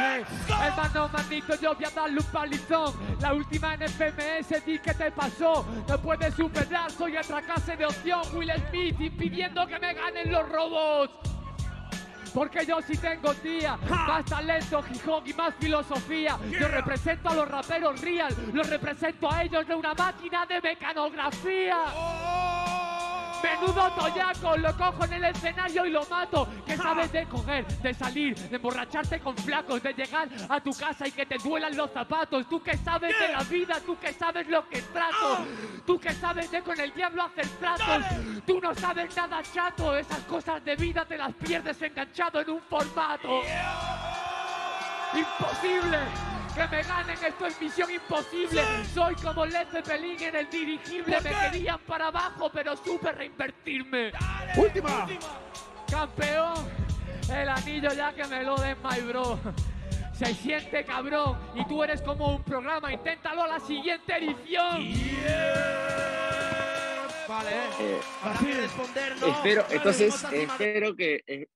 [0.00, 0.54] 1, ¡let's go!
[0.62, 2.94] Hermano, manito, yo voy a darle un palizón.
[3.20, 5.66] La última en FMS, di que te pasó.
[5.88, 8.22] No puedes superar, soy otra clase de opción.
[8.34, 11.12] Will Smith impidiendo que me ganen los robots.
[12.32, 16.38] Porque yo sí tengo tía, más talento, Gijón y más filosofía.
[16.58, 21.76] Yo represento a los raperos real, los represento a ellos de una máquina de mecanografía.
[23.42, 26.48] Menudo toyaco, lo cojo en el escenario y lo mato.
[26.66, 31.06] Que sabes de coger, de salir, de emborracharte con flacos, de llegar a tu casa
[31.06, 32.48] y que te duelan los zapatos.
[32.48, 35.38] Tú que sabes de la vida, tú que sabes lo que trato.
[35.86, 38.04] Tú que sabes de con el diablo hacer tratos.
[38.46, 42.60] Tú no sabes nada chato, esas cosas de vida te las pierdes enganchado en un
[42.62, 43.40] formato.
[45.14, 46.39] Imposible.
[46.54, 48.62] Que me ganen, esto es misión imposible.
[48.92, 51.20] Soy como Led Zeppelin en el dirigible.
[51.20, 54.12] Me querían para abajo, pero supe reinvertirme.
[54.56, 55.06] Última.
[55.90, 56.54] Campeón,
[57.32, 59.38] el anillo ya que me lo den, my bro.
[60.12, 62.92] Se siente cabrón y tú eres como un programa.
[62.92, 64.92] Inténtalo a la siguiente edición.
[67.28, 69.26] Vale, Eh, Para mí responder, no.
[69.28, 71.46] espero, entonces, espero que eh,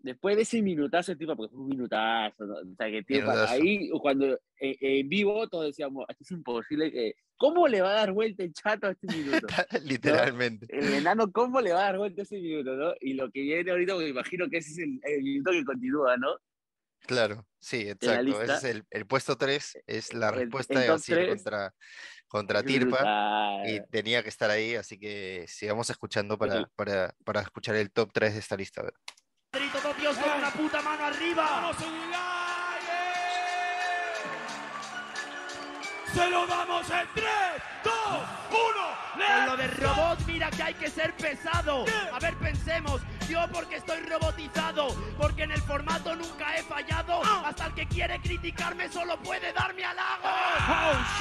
[0.00, 2.54] después de ese minutazo, tipo, porque fue un minutazo, ¿no?
[2.54, 7.14] o sea, que tipo, ahí cuando eh, en vivo todos decíamos, esto es imposible que.
[7.40, 9.46] ¿Cómo le va a dar vuelta el chato a este minuto?
[9.84, 10.66] Literalmente.
[10.70, 12.94] El enano, ¿cómo le va a dar vuelta a ese minuto, no?
[13.00, 16.16] Y lo que viene ahorita, porque imagino que ese es el, el minuto que continúa,
[16.16, 16.36] ¿no?
[17.06, 18.42] Claro, sí, exacto.
[18.42, 21.28] Ese es el, el puesto 3, es la respuesta de tres.
[21.28, 21.74] contra,
[22.26, 23.62] contra Tirpa.
[23.66, 28.10] Y tenía que estar ahí, así que sigamos escuchando para, para, para escuchar el top
[28.12, 28.80] 3 de esta lista.
[28.80, 28.94] A ver.
[29.78, 31.44] Madrid, todo Dios con una puta mano arriba.
[31.50, 31.76] ¡Vamos,
[36.14, 37.26] Se lo damos en 3,
[37.84, 37.94] 2,
[38.50, 41.84] 1, Con lo de robot, mira que hay que ser pesado.
[42.12, 43.00] A ver, pensemos.
[43.28, 47.20] Yo porque estoy robotizado, porque en el formato nunca he fallado.
[47.44, 50.30] Hasta el que quiere criticarme solo puede darme halagos.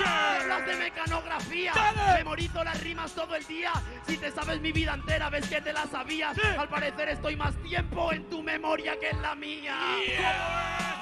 [0.05, 1.73] Hablas de mecanografía,
[2.15, 3.73] memorizo las rimas todo el día.
[4.07, 6.37] Si te sabes mi vida entera, ves que te la sabías.
[6.57, 9.75] Al parecer estoy más tiempo en tu memoria que en la mía.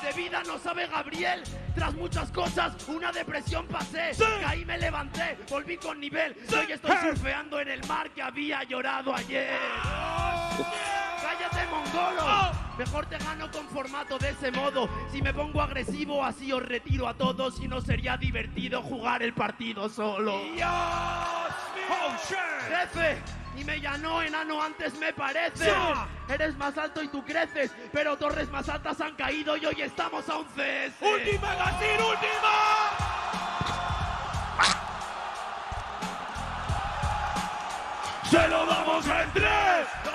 [0.05, 1.41] De vida no sabe Gabriel.
[1.73, 4.11] Tras muchas cosas, una depresión pasé.
[4.39, 6.35] Caí, me levanté, volví con nivel.
[6.55, 9.57] Hoy estoy surfeando en el mar que había llorado ayer.
[11.23, 12.51] ¡Cállate, mongolo!
[12.77, 14.87] Mejor te gano con formato de ese modo.
[15.11, 17.59] Si me pongo agresivo, así os retiro a todos.
[17.59, 20.39] Y no sería divertido jugar el partido solo.
[22.69, 23.44] ¡Jefe!
[23.57, 25.71] Y me llanó enano antes me parece.
[26.27, 30.27] Eres más alto y tú creces, pero torres más altas han caído y hoy estamos
[30.27, 31.01] a un CS.
[31.01, 33.15] ¡Última, Gasir, última!
[38.29, 39.47] Se lo damos en 3,
[40.03, 40.13] 2,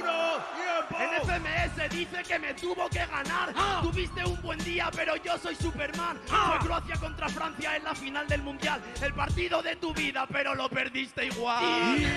[0.00, 0.12] 1,
[0.56, 1.04] tiempo.
[1.04, 3.52] En FMS dice que me tuvo que ganar.
[3.82, 6.18] Tuviste un buen día, pero yo soy Superman.
[6.26, 8.80] Fue Croacia contra Francia en la final del Mundial.
[9.02, 11.98] El partido de tu vida, pero lo perdiste igual.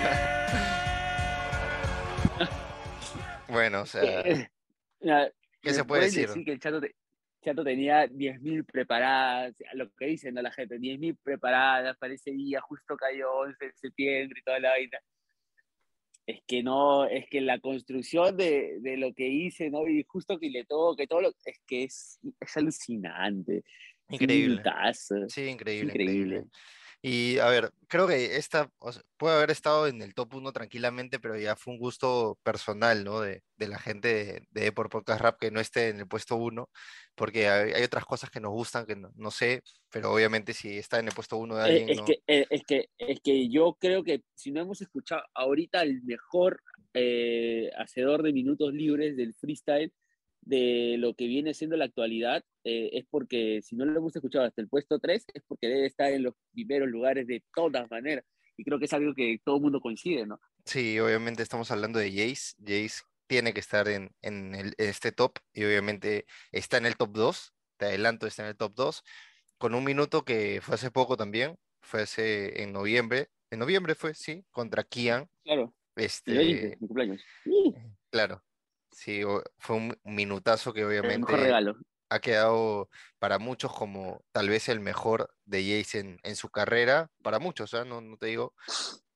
[3.47, 4.47] Bueno, o sea, Eh,
[5.01, 5.29] mira,
[5.61, 6.29] ¿qué se puede decir?
[6.45, 6.95] que el Chato, te-
[7.43, 10.41] Chato tenía 10.000 preparadas, lo que dicen ¿no?
[10.41, 14.69] la gente, 10.000 preparadas para ese día, justo cayó 11 de septiembre y toda la
[14.69, 14.97] vaina.
[16.25, 19.87] Es que no, es que la construcción de, de lo que hice, ¿no?
[19.87, 23.63] Y justo que le toque, todo lo, es que es, es alucinante.
[24.09, 24.61] Increíble.
[25.29, 25.91] Sí, increíble, Increíble.
[25.91, 26.43] increíble.
[27.03, 30.51] Y a ver, creo que esta o sea, puede haber estado en el top 1
[30.51, 33.21] tranquilamente, pero ya fue un gusto personal, ¿no?
[33.21, 36.35] De, de la gente de, de por Podcast Rap que no esté en el puesto
[36.35, 36.69] 1,
[37.15, 40.77] porque hay, hay otras cosas que nos gustan que no, no sé, pero obviamente si
[40.77, 43.19] está en el puesto 1 de Eh, alguien, es, no- que, eh, es, que, es
[43.21, 46.61] que yo creo que si no hemos escuchado ahorita el mejor
[46.93, 49.91] eh, hacedor de minutos libres del freestyle
[50.41, 54.45] de lo que viene siendo la actualidad, eh, es porque si no lo hemos escuchado
[54.45, 58.25] hasta el puesto 3, es porque debe estar en los primeros lugares de todas maneras.
[58.57, 60.39] Y creo que es algo que todo el mundo coincide, ¿no?
[60.65, 62.55] Sí, obviamente estamos hablando de Jace.
[62.59, 66.97] Jace tiene que estar en, en el- en este top y obviamente está en el
[66.97, 67.53] top 2.
[67.77, 69.03] Te adelanto, está en el top 2.
[69.57, 71.57] Con un minuto que fue hace poco también.
[71.81, 73.29] Fue hace en noviembre.
[73.49, 75.29] En noviembre fue, sí, contra Kian.
[75.43, 75.73] Claro.
[75.95, 76.31] Este,
[76.79, 77.21] mi cumpleaños.
[78.09, 78.43] claro.
[78.91, 79.21] Sí,
[79.57, 81.75] fue un minutazo que obviamente regalo.
[82.09, 87.09] ha quedado para muchos como tal vez el mejor de Jace en, en su carrera.
[87.23, 87.85] Para muchos, ¿ah?
[87.85, 88.53] No, no te digo.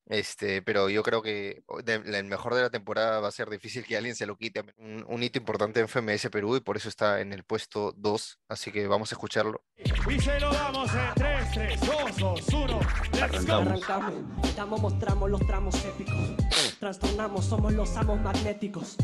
[0.08, 3.84] Este, pero yo creo que de- el mejor de la temporada va a ser difícil
[3.86, 4.64] que alguien se lo quite.
[4.78, 8.40] Un, un hito importante en FMS Perú y por eso está en el puesto 2.
[8.48, 9.64] Así que vamos a escucharlo.
[9.76, 12.80] Y se lo damos en 3, 3, 2, 2, 1.
[13.14, 13.54] Let's go.
[13.56, 14.14] Arrancamos,
[14.48, 16.78] estamos, mostramos los tramos épicos.
[16.80, 18.98] Trastornamos, somos los amos magnéticos.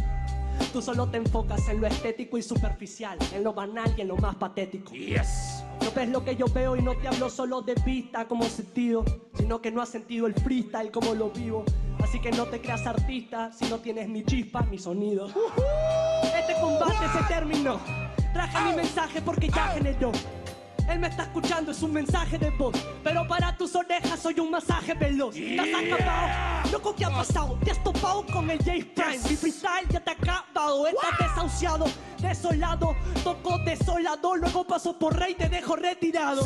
[0.74, 4.18] Tú solo te enfocas en lo estético y superficial, en lo banal y en lo
[4.18, 4.94] más patético.
[4.94, 5.64] Yes.
[5.82, 9.04] No ves lo que yo veo y no te hablo solo de vista como sentido,
[9.34, 11.66] sino que no has sentido el freestyle como lo vivo.
[12.02, 15.28] Así que no te creas artista si no tienes ni chispa ni sonido.
[16.24, 17.80] Este combate se terminó.
[18.34, 20.12] Traje mi mensaje porque ya generó.
[20.92, 22.76] Él me está escuchando, es un mensaje de voz.
[23.02, 25.34] Pero para tus orejas soy un masaje veloz.
[25.34, 26.70] ¿Te has acabado?
[26.72, 27.58] Loco, ¿qué ha pasado?
[27.64, 29.20] Te has topado con el J Prime.
[29.30, 30.88] Mi freestyle ya te ha acabado.
[30.88, 31.86] Estás desahuciado,
[32.20, 32.96] desolado.
[33.24, 34.36] Tocó desolado.
[34.36, 36.44] Luego pasó por rey, te dejo retirado.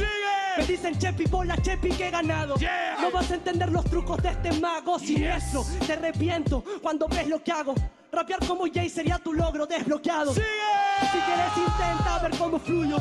[0.58, 2.56] Me dicen Chepi, bola, Chepi, que he ganado.
[3.02, 5.66] No vas a entender los trucos de este mago siniestro.
[5.88, 7.74] Te arrepiento cuando ves lo que hago.
[8.12, 10.34] Rapear como Jay sería tu logro desbloqueado.
[10.34, 12.98] Si quieres, intenta ver cómo fluyo.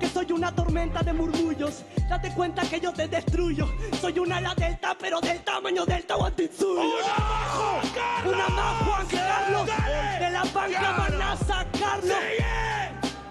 [0.00, 1.84] Que soy una tormenta de murmullos.
[2.08, 3.66] Date cuenta que yo te destruyo.
[4.00, 6.82] Soy una ala delta, pero del tamaño del Tahuantinsuyo.
[6.82, 9.66] ¡Una más, Juan ¡Una más, Juan Carlos!
[9.66, 12.14] De la banca van a sacarlo.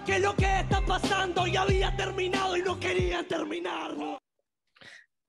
[0.04, 4.18] Que lo que está pasando ya había terminado y no querían terminarlo.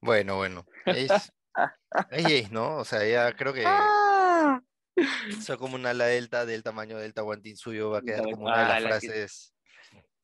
[0.02, 0.66] Bueno, bueno.
[0.86, 1.10] Es,
[2.12, 2.78] es Jace, ¿no?
[2.78, 3.66] O sea, ya creo que
[5.42, 7.92] soy como una ala delta del tamaño del Tahuantín suyo.
[7.92, 9.54] Va a quedar como una de Ah, las frases.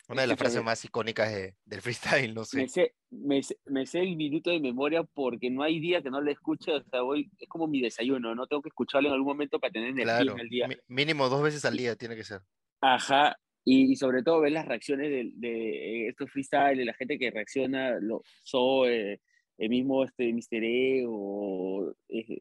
[0.10, 2.58] Una de las frases más icónicas de- del freestyle, no sé.
[2.58, 6.10] Me sé, me, sé, me sé el minuto de memoria porque no hay día que
[6.10, 8.46] no lo escuche, o sea, voy, es como mi desayuno, ¿no?
[8.48, 10.68] Tengo que escucharlo en algún momento para tener energía Claro, en el día.
[10.88, 12.42] mínimo dos veces al día tiene que ser.
[12.82, 17.18] Ajá, y, y sobre todo ver las reacciones de, de estos freestyle, de la gente
[17.18, 19.22] que reacciona, lo, Zoe,
[19.58, 20.64] el mismo este, Mr.
[20.66, 22.40] E o eh,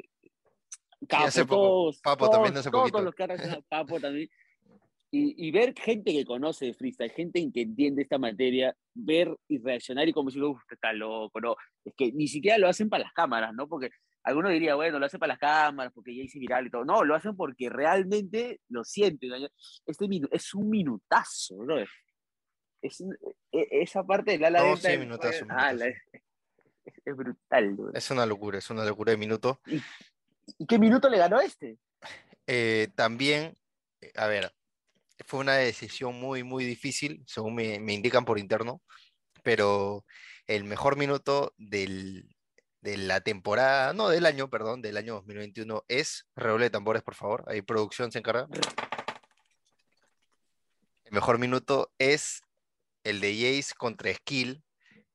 [1.08, 3.02] Capo, hace poco, todos, Papo todos, también hace todos poquito.
[3.04, 4.28] los que han Papo también.
[5.14, 9.58] Y, y ver gente que conoce de freestyle, gente que entiende esta materia, ver y
[9.58, 11.54] reaccionar y como si uff, está loco, no.
[11.84, 13.68] Es que ni siquiera lo hacen para las cámaras, ¿no?
[13.68, 13.90] Porque
[14.22, 16.86] alguno diría, bueno, lo hacen para las cámaras, porque ya hice viral y todo.
[16.86, 19.28] No, lo hacen porque realmente lo sienten.
[19.28, 19.36] ¿no?
[19.84, 21.78] Este es un minutazo, ¿no?
[21.78, 21.90] Es,
[23.52, 25.98] e- esa parte del ala No, sí, es- minutazo, ah, la- es,
[27.04, 27.92] es brutal, ¿no?
[27.92, 29.60] Es una locura, es una locura de minuto.
[29.66, 31.76] ¿Y qué minuto le ganó este?
[32.46, 33.58] Eh, también,
[34.00, 34.52] eh, a ver,
[35.26, 38.82] fue una decisión muy, muy difícil, según me, indican por interno,
[39.42, 40.04] pero
[40.46, 42.24] el mejor minuto de
[42.82, 47.44] la temporada, no, del año, perdón, del año 2021 es, redoble de tambores, por favor,
[47.48, 48.48] ahí producción se encarga.
[51.04, 52.42] El mejor minuto es
[53.04, 54.62] el de Jace contra Skill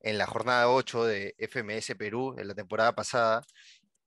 [0.01, 3.41] en la jornada 8 de FMS Perú en la temporada pasada.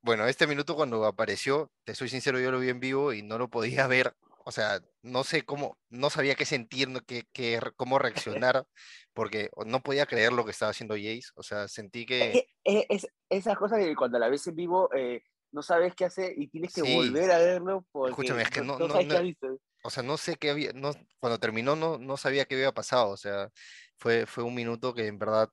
[0.02, 3.38] Bueno, este minuto cuando apareció, te soy sincero, yo lo vi en vivo y no
[3.38, 4.14] lo podía ver.
[4.50, 8.66] O sea, no sé cómo, no sabía qué sentir, no- qué, qué cómo reaccionar,
[9.12, 11.30] porque no podía creer lo que estaba haciendo Jace.
[11.36, 15.22] O sea, sentí que Es, es, esas cosas que cuando la ves en vivo eh,
[15.52, 16.92] no sabes qué hacer y tienes que Sí.
[16.96, 19.60] volver a verlo porque Escúchame, es que no- no- no- visto.
[19.84, 20.90] O sea, no sé qué había, no,
[21.20, 23.50] cuando terminó no, no sabía qué había pasado, o sea,
[23.98, 25.48] fue, fue un minuto que en verdad,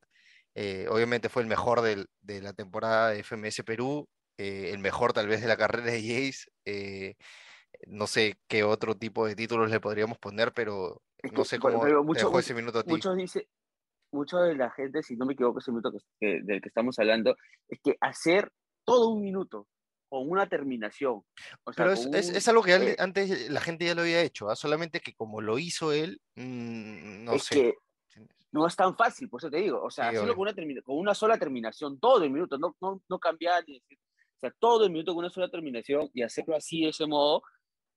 [0.56, 5.14] eh, obviamente fue el mejor del- de la temporada de FMS Perú, eh, el mejor
[5.14, 7.16] tal vez de la carrera de Jace, eh,
[7.88, 11.02] no sé qué otro tipo de títulos le podríamos poner, pero
[11.32, 12.90] no sé Pero- cómo pero te mucho- dejó ese minuto a ti.
[12.92, 13.48] Muchos dice,
[14.12, 16.98] mucho de la gente, si no me equivoco, ese minuto que, que- del que estamos
[17.00, 17.36] hablando,
[17.68, 18.52] es que hacer
[18.86, 19.68] todo un minuto
[20.10, 21.22] con una terminación.
[21.66, 23.94] O sea, Pero es, con es- un, es algo que eh, antes la gente ya
[23.96, 24.56] lo había hecho, ¿ah?
[24.56, 27.56] Solamente que como lo hizo él, mm, no es sé.
[27.56, 27.74] que
[28.54, 29.84] no es tan fácil, por eso te digo.
[29.84, 33.02] O sea, Sí, hacerlo con una, con una sola terminación, todo el minuto, no, no,
[33.10, 34.00] no cambiar ni decir.
[34.38, 37.44] O sea, todo el minuto con una sola terminación y hacerlo así, de ese modo,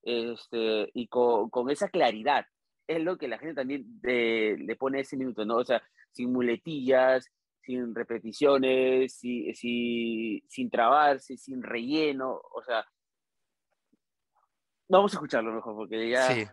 [0.03, 2.45] este, y con, con esa claridad.
[2.87, 5.57] Es lo que la gente también eh, le pone ese minuto, ¿no?
[5.59, 7.31] O sea, sin muletillas,
[7.63, 12.41] sin repeticiones, si- si- sin trabarse, sin relleno.
[12.53, 12.85] O sea,
[14.89, 16.27] vamos a escucharlo mejor, porque ya.
[16.27, 16.45] Sí,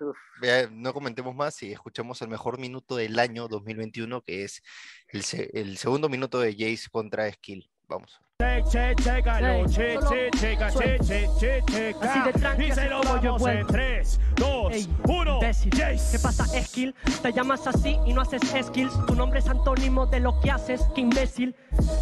[0.72, 4.62] no comentemos más y escuchemos el mejor minuto del año 2021, que es
[5.08, 7.68] el, el segundo minuto de Jace contra Skill.
[7.90, 8.20] Vamos.
[8.40, 12.00] Che, che, chécalo, Ey, che, solo- che, checa, solo- che, che, che, checa.
[12.12, 13.68] Así de tranqui, así como yo vuelvo.
[13.68, 15.34] 3, 2, Ey, 1.
[15.36, 15.70] imbécil.
[15.72, 16.94] ¿Qué pasa, Skill?
[17.24, 18.94] Te llamas así y no haces skills.
[19.08, 21.56] Tu nombre es antónimo de lo que haces, que imbécil.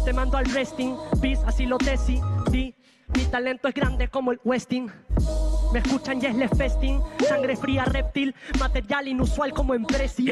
[0.04, 2.20] Te mando al resting, bis, así lo desi.
[2.50, 2.74] Di,
[3.14, 4.90] mi talento es grande como el Westing.
[5.76, 10.30] Me escuchan y es le festing, sangre fría reptil, material inusual como en Prezi.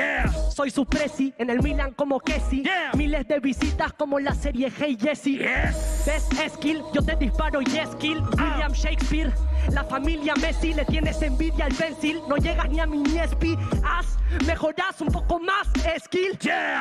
[0.48, 2.64] Soy su presi, en el Milan como Kessi.
[2.96, 5.40] Miles de visitas como la serie Hey Jesse.
[6.06, 6.82] ¿Ves skill?
[6.94, 8.22] Yo te disparo y es kill.
[8.38, 9.34] William Shakespeare,
[9.70, 12.20] la familia Messi, le tienes envidia al pencil.
[12.28, 13.56] No llegas ni a mi Niespi.
[13.84, 15.68] Haz, mejorás un poco más,
[16.04, 16.38] skill.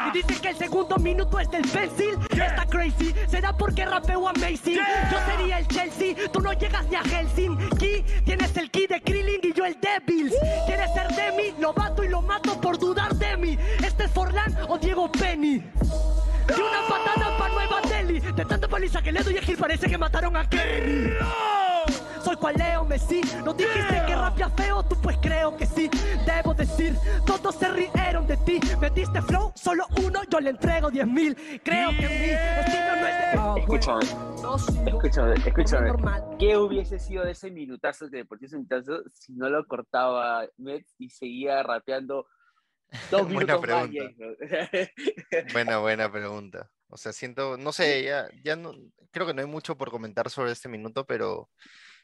[0.07, 2.17] Y dicen que el segundo minuto es del pencil.
[2.31, 4.79] Está crazy, será porque rapeo amazing.
[5.11, 8.03] Yo sería el Chelsea, tú no llegas ni a Helsinki.
[8.25, 10.33] Tienes el ki de Krillin y yo el Devils.
[10.65, 11.53] ¿Quieres ser de mí?
[11.59, 13.57] Lo bato y lo mato por dudar de mí.
[13.83, 15.61] ¿Este es Forlán o Diego Penny?
[16.49, 18.19] Y una patada para Nueva Delhi.
[18.19, 21.13] De tanta paliza que le doy a Gil parece que mataron a Kenny.
[22.23, 23.21] Soy cual Leo Messi.
[23.43, 25.89] No dijiste que rapia feo, tú pues creo que sí.
[26.25, 28.59] Debo decir, todos se rieron de ti.
[28.79, 31.35] Metiste flow, solo uno, yo le entrego 10 mil.
[31.63, 32.29] Creo que mi
[32.61, 33.61] estilo no es de.
[33.61, 34.05] Escúchame,
[34.41, 35.91] no escúchame, escúchame.
[36.39, 40.95] ¿Qué hubiese sido de ese minutazo, de por ese minutazo, si no lo cortaba Mets
[40.97, 42.25] y seguía rapeando
[43.09, 43.89] dos Buena minutos más?
[43.89, 44.03] pregunta.
[45.41, 46.71] Buena, buena pregunta.
[46.87, 48.73] O sea, siento, no sé, ya, ya no,
[49.11, 51.49] creo que no hay mucho por comentar sobre este minuto, pero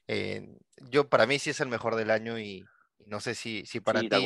[0.07, 0.47] eh,
[0.89, 2.65] yo para mí sí es el mejor del año y,
[2.99, 4.25] y no sé si, si para Sí, ti,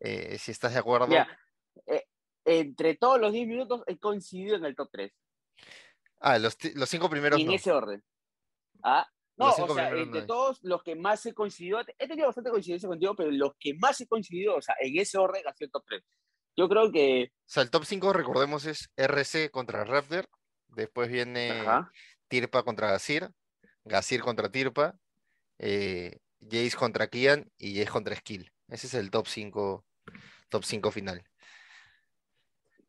[0.00, 1.08] eh, si estás de acuerdo.
[1.08, 1.38] Mira,
[1.86, 2.04] eh,
[2.44, 5.12] entre todos los 10 minutos he coincidido en el top 3.
[6.20, 7.54] Ah, los, los cinco primeros Y en no.
[7.54, 8.02] ese orden.
[8.82, 9.06] Ah,
[9.36, 10.26] no, o sea, entre no.
[10.26, 14.00] todos los que más he coincidido, he tenido bastante coincidencia contigo, pero los que más
[14.00, 16.02] he coincidido, o sea, en ese orden ha sido el top 3.
[16.56, 17.32] Yo creo que.
[17.32, 20.28] O sea, el top 5, recordemos, es RC contra Raptor,
[20.68, 21.90] después viene Ajá.
[22.28, 23.28] Tirpa contra Gasir,
[23.84, 24.96] Gasir contra Tirpa,
[25.58, 28.52] eh, Jace contra Kian y Jace contra Skill.
[28.68, 29.84] Ese es el top 5,
[30.48, 31.24] top 5 final.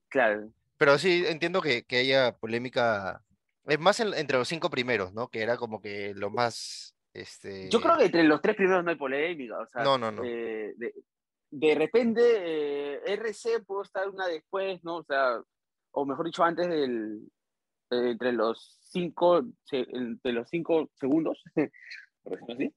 [0.09, 0.51] Claro.
[0.77, 3.23] Pero sí, entiendo que, que haya polémica,
[3.67, 5.27] es más en- entre los cinco primeros, ¿no?
[5.29, 7.69] Que era como que lo más, este...
[7.69, 9.59] Yo creo que entre los tres primeros no hay polémica.
[9.59, 10.23] O sea, No, no, no.
[10.23, 10.93] eh, de,
[11.51, 12.21] de repente,
[12.95, 14.97] eh, RC pudo estar una después, ¿no?
[14.97, 15.41] O sea,
[15.91, 17.21] o mejor dicho, antes del.
[17.91, 21.41] eh, entre los cinco, se- entre los cinco segundos.
[22.23, 22.75] por decirlo así.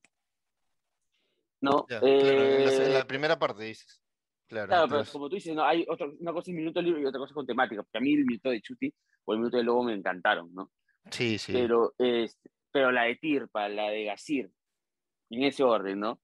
[1.60, 2.12] No, Ya, claro,
[2.44, 4.00] en la, en la primera parte dices.
[4.46, 7.04] Claro, Claro, pero como tú dices, no, hay otra, una cosa es minuto libre y
[7.06, 7.82] otra cosa es con temática.
[7.82, 10.70] Porque a mí el minuto de Chuti o el minuto de Lobo me encantaron, ¿no?
[11.10, 11.52] Sí, sí.
[11.52, 14.50] Pero, este, pero la de Tirpa, la de Gasir,
[15.30, 16.20] en ese orden, ¿no?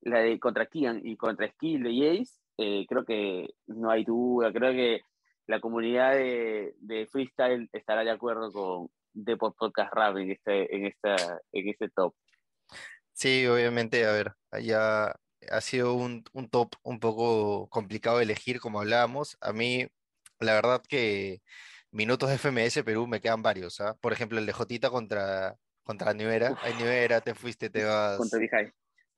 [0.00, 4.52] La de contra Kian y contra Skill de Jace, eh, creo que no hay duda.
[4.52, 5.02] Creo que
[5.46, 10.86] la comunidad de, de freestyle estará de acuerdo con Deport Podcast Rap en este, en
[10.86, 11.16] esta,
[11.52, 12.14] en este top.
[13.12, 15.14] Sí, obviamente, a ver, allá
[15.50, 19.36] ha sido un, un top un poco complicado de elegir, como hablábamos.
[19.40, 19.86] A mí,
[20.38, 21.40] la verdad que
[21.90, 23.96] minutos de FMS Perú me quedan varios, ¿ah?
[24.00, 26.56] Por ejemplo, el de Jotita contra, contra New Era.
[26.62, 26.74] Ay,
[27.24, 28.16] te fuiste, te vas.
[28.18, 28.66] Contra Vijay.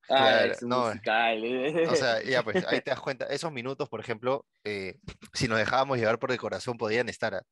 [0.09, 1.45] Ah, Claro, no, musical.
[1.45, 1.87] eh.
[1.87, 4.97] O sea, ya pues, ahí te das cuenta, esos minutos, por ejemplo, eh,
[5.35, 7.35] si nos dejábamos llevar por el corazón, podían estar.
[7.35, 7.43] ¿ah?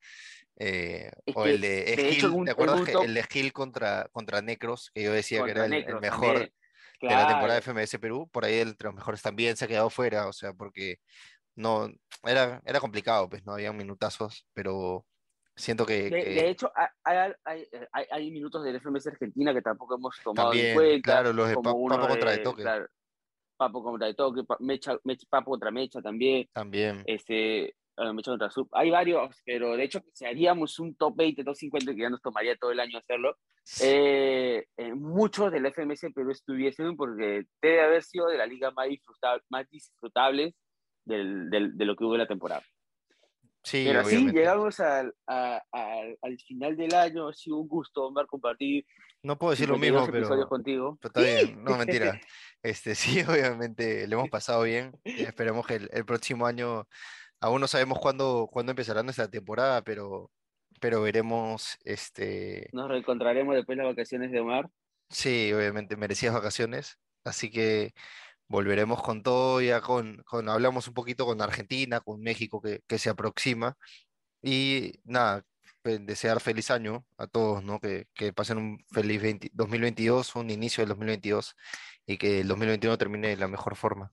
[0.57, 4.09] Eh, Es o el de de Esquil, ¿te en acuerdas que el de Esquil contra,
[4.11, 6.53] contra Necros, que yo decía que era el, el Necros mejor también.
[7.01, 7.81] de la temporada de Claro.
[7.81, 10.97] FMS Perú, por ahí entre los mejores también se ha quedado fuera, o sea, porque
[11.59, 11.91] no,
[12.25, 15.05] era, era complicado, pues no había minutazos, pero
[15.57, 19.53] siento que, De, que de hecho, hay, hay, hay- hay- hay minutos del FMS Argentina
[19.53, 21.13] que tampoco hemos tomado también, en cuenta.
[21.13, 22.63] claro, los de como Pa- uno Papa contra de Toque.
[22.63, 22.87] claro,
[23.57, 26.49] Papo contra de toque, Mecha, Mecha, Papo contra Mecha también.
[26.53, 27.03] También.
[27.07, 27.75] Este,
[28.15, 28.69] Mecha contra Sub.
[28.71, 32.23] Hay varios, pero de hecho, si haríamos un top 20, top 50, que ya nos
[32.23, 33.37] tomaría todo el año hacerlo,
[33.83, 38.89] eh, eh, muchos del FMS Perú estuviesen porque debe haber sido de la liga más,
[38.89, 40.55] disfrutable, más disfrutables
[41.09, 42.63] del, del, de lo que hubo en la temporada.
[43.65, 44.39] Sí, Pero sí, obviamente.
[44.41, 48.87] llegamos al, a- al- al final del año, ha sido un gusto, Omar, compartir.
[49.23, 50.99] No puedo decir lo 52 mismo, pero, contigo.
[51.01, 51.65] pero está bien.
[51.65, 52.21] No, mentira.
[52.63, 54.93] Este, sí, obviamente le hemos pasado bien.
[55.05, 56.87] y esperemos que el, el próximo año,
[57.41, 60.31] aún no sabemos cuándo, cuándo empezará nuestra temporada, pero,
[60.81, 64.71] pero veremos, este, Nos reencontraremos después de las vacaciones de Omar.
[65.11, 66.97] sí, obviamente merecidas vacaciones.
[67.25, 67.93] Así que
[68.49, 72.99] volveremos con todo, ya con, con hablamos un poquito con Argentina, con México que, que
[72.99, 73.77] se aproxima.
[74.43, 75.45] Y nada,
[75.85, 77.81] desear feliz año a todos, ¿no?
[77.81, 81.55] Que, que pasen un feliz 20 2022, un inicio del 2022
[82.07, 84.11] y que el 2021 termine de la mejor forma.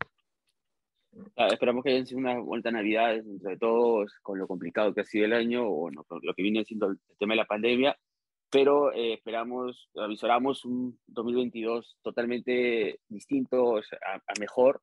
[1.38, 5.02] Ah, esperamos que haya sido una vuelta a Navidades entre todos, con lo complicado que
[5.02, 7.46] ha sido el año, o bueno, con lo que viene siendo el tema de la
[7.46, 7.98] pandemia,
[8.50, 14.82] pero eh, esperamos, avisoramos un 2022 totalmente distinto, o sea, a, a mejor,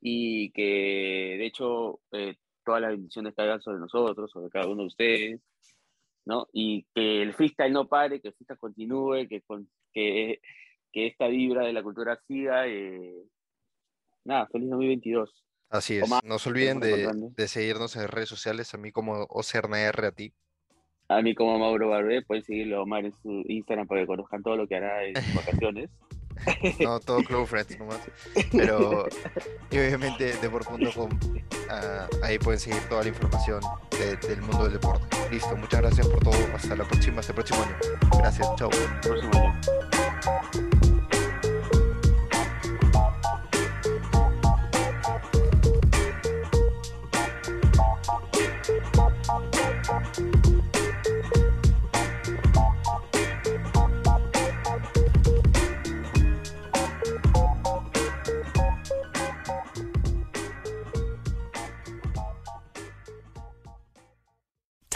[0.00, 4.86] y que de hecho eh, todas las bendiciones caigan sobre nosotros, sobre cada uno de
[4.88, 5.40] ustedes,
[6.26, 6.48] ¿no?
[6.52, 10.40] Y que el freestyle no pare, que el freestyle continúe, que, con- que,
[10.92, 12.66] que esta vibra de la cultura siga.
[12.66, 13.14] eh,
[14.24, 15.44] nada, feliz 2022.
[15.70, 16.08] Así es.
[16.24, 20.32] No se olviden de, de seguirnos en redes sociales, a mí como OCRNR, a ti.
[21.08, 24.42] A mí como Mauro Barbé, pueden seguirlo a Omar en su Instagram para que conozcan
[24.42, 25.90] todo lo que hará en sus vacaciones.
[26.80, 28.00] No, todo Club Friends nomás.
[28.50, 29.06] Pero,
[29.70, 31.08] y obviamente, Deport.com,
[31.70, 33.60] ah, ahí pueden seguir toda la información
[33.92, 35.06] de- del mundo del deporte.
[35.30, 36.34] Listo, muchas gracias por todo.
[36.52, 37.76] Hasta la próxima, hasta el próximo año.
[38.18, 38.68] Gracias, chao.
[39.00, 40.83] Próximo año.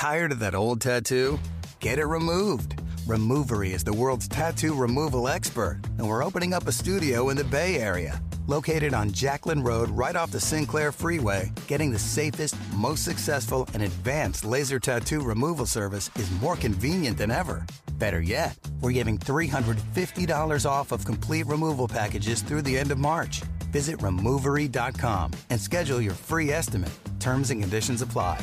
[0.09, 1.39] Tired of that old tattoo?
[1.81, 2.81] Get it removed.
[3.07, 7.45] Removery is the world's tattoo removal expert, and we're opening up a studio in the
[7.45, 8.19] Bay Area.
[8.47, 13.83] Located on Jacqueline Road, right off the Sinclair Freeway, getting the safest, most successful, and
[13.83, 17.67] advanced laser tattoo removal service is more convenient than ever.
[17.99, 23.43] Better yet, we're giving $350 off of complete removal packages through the end of March.
[23.73, 26.99] Visit removery.com and schedule your free estimate.
[27.21, 28.41] Terms and conditions apply.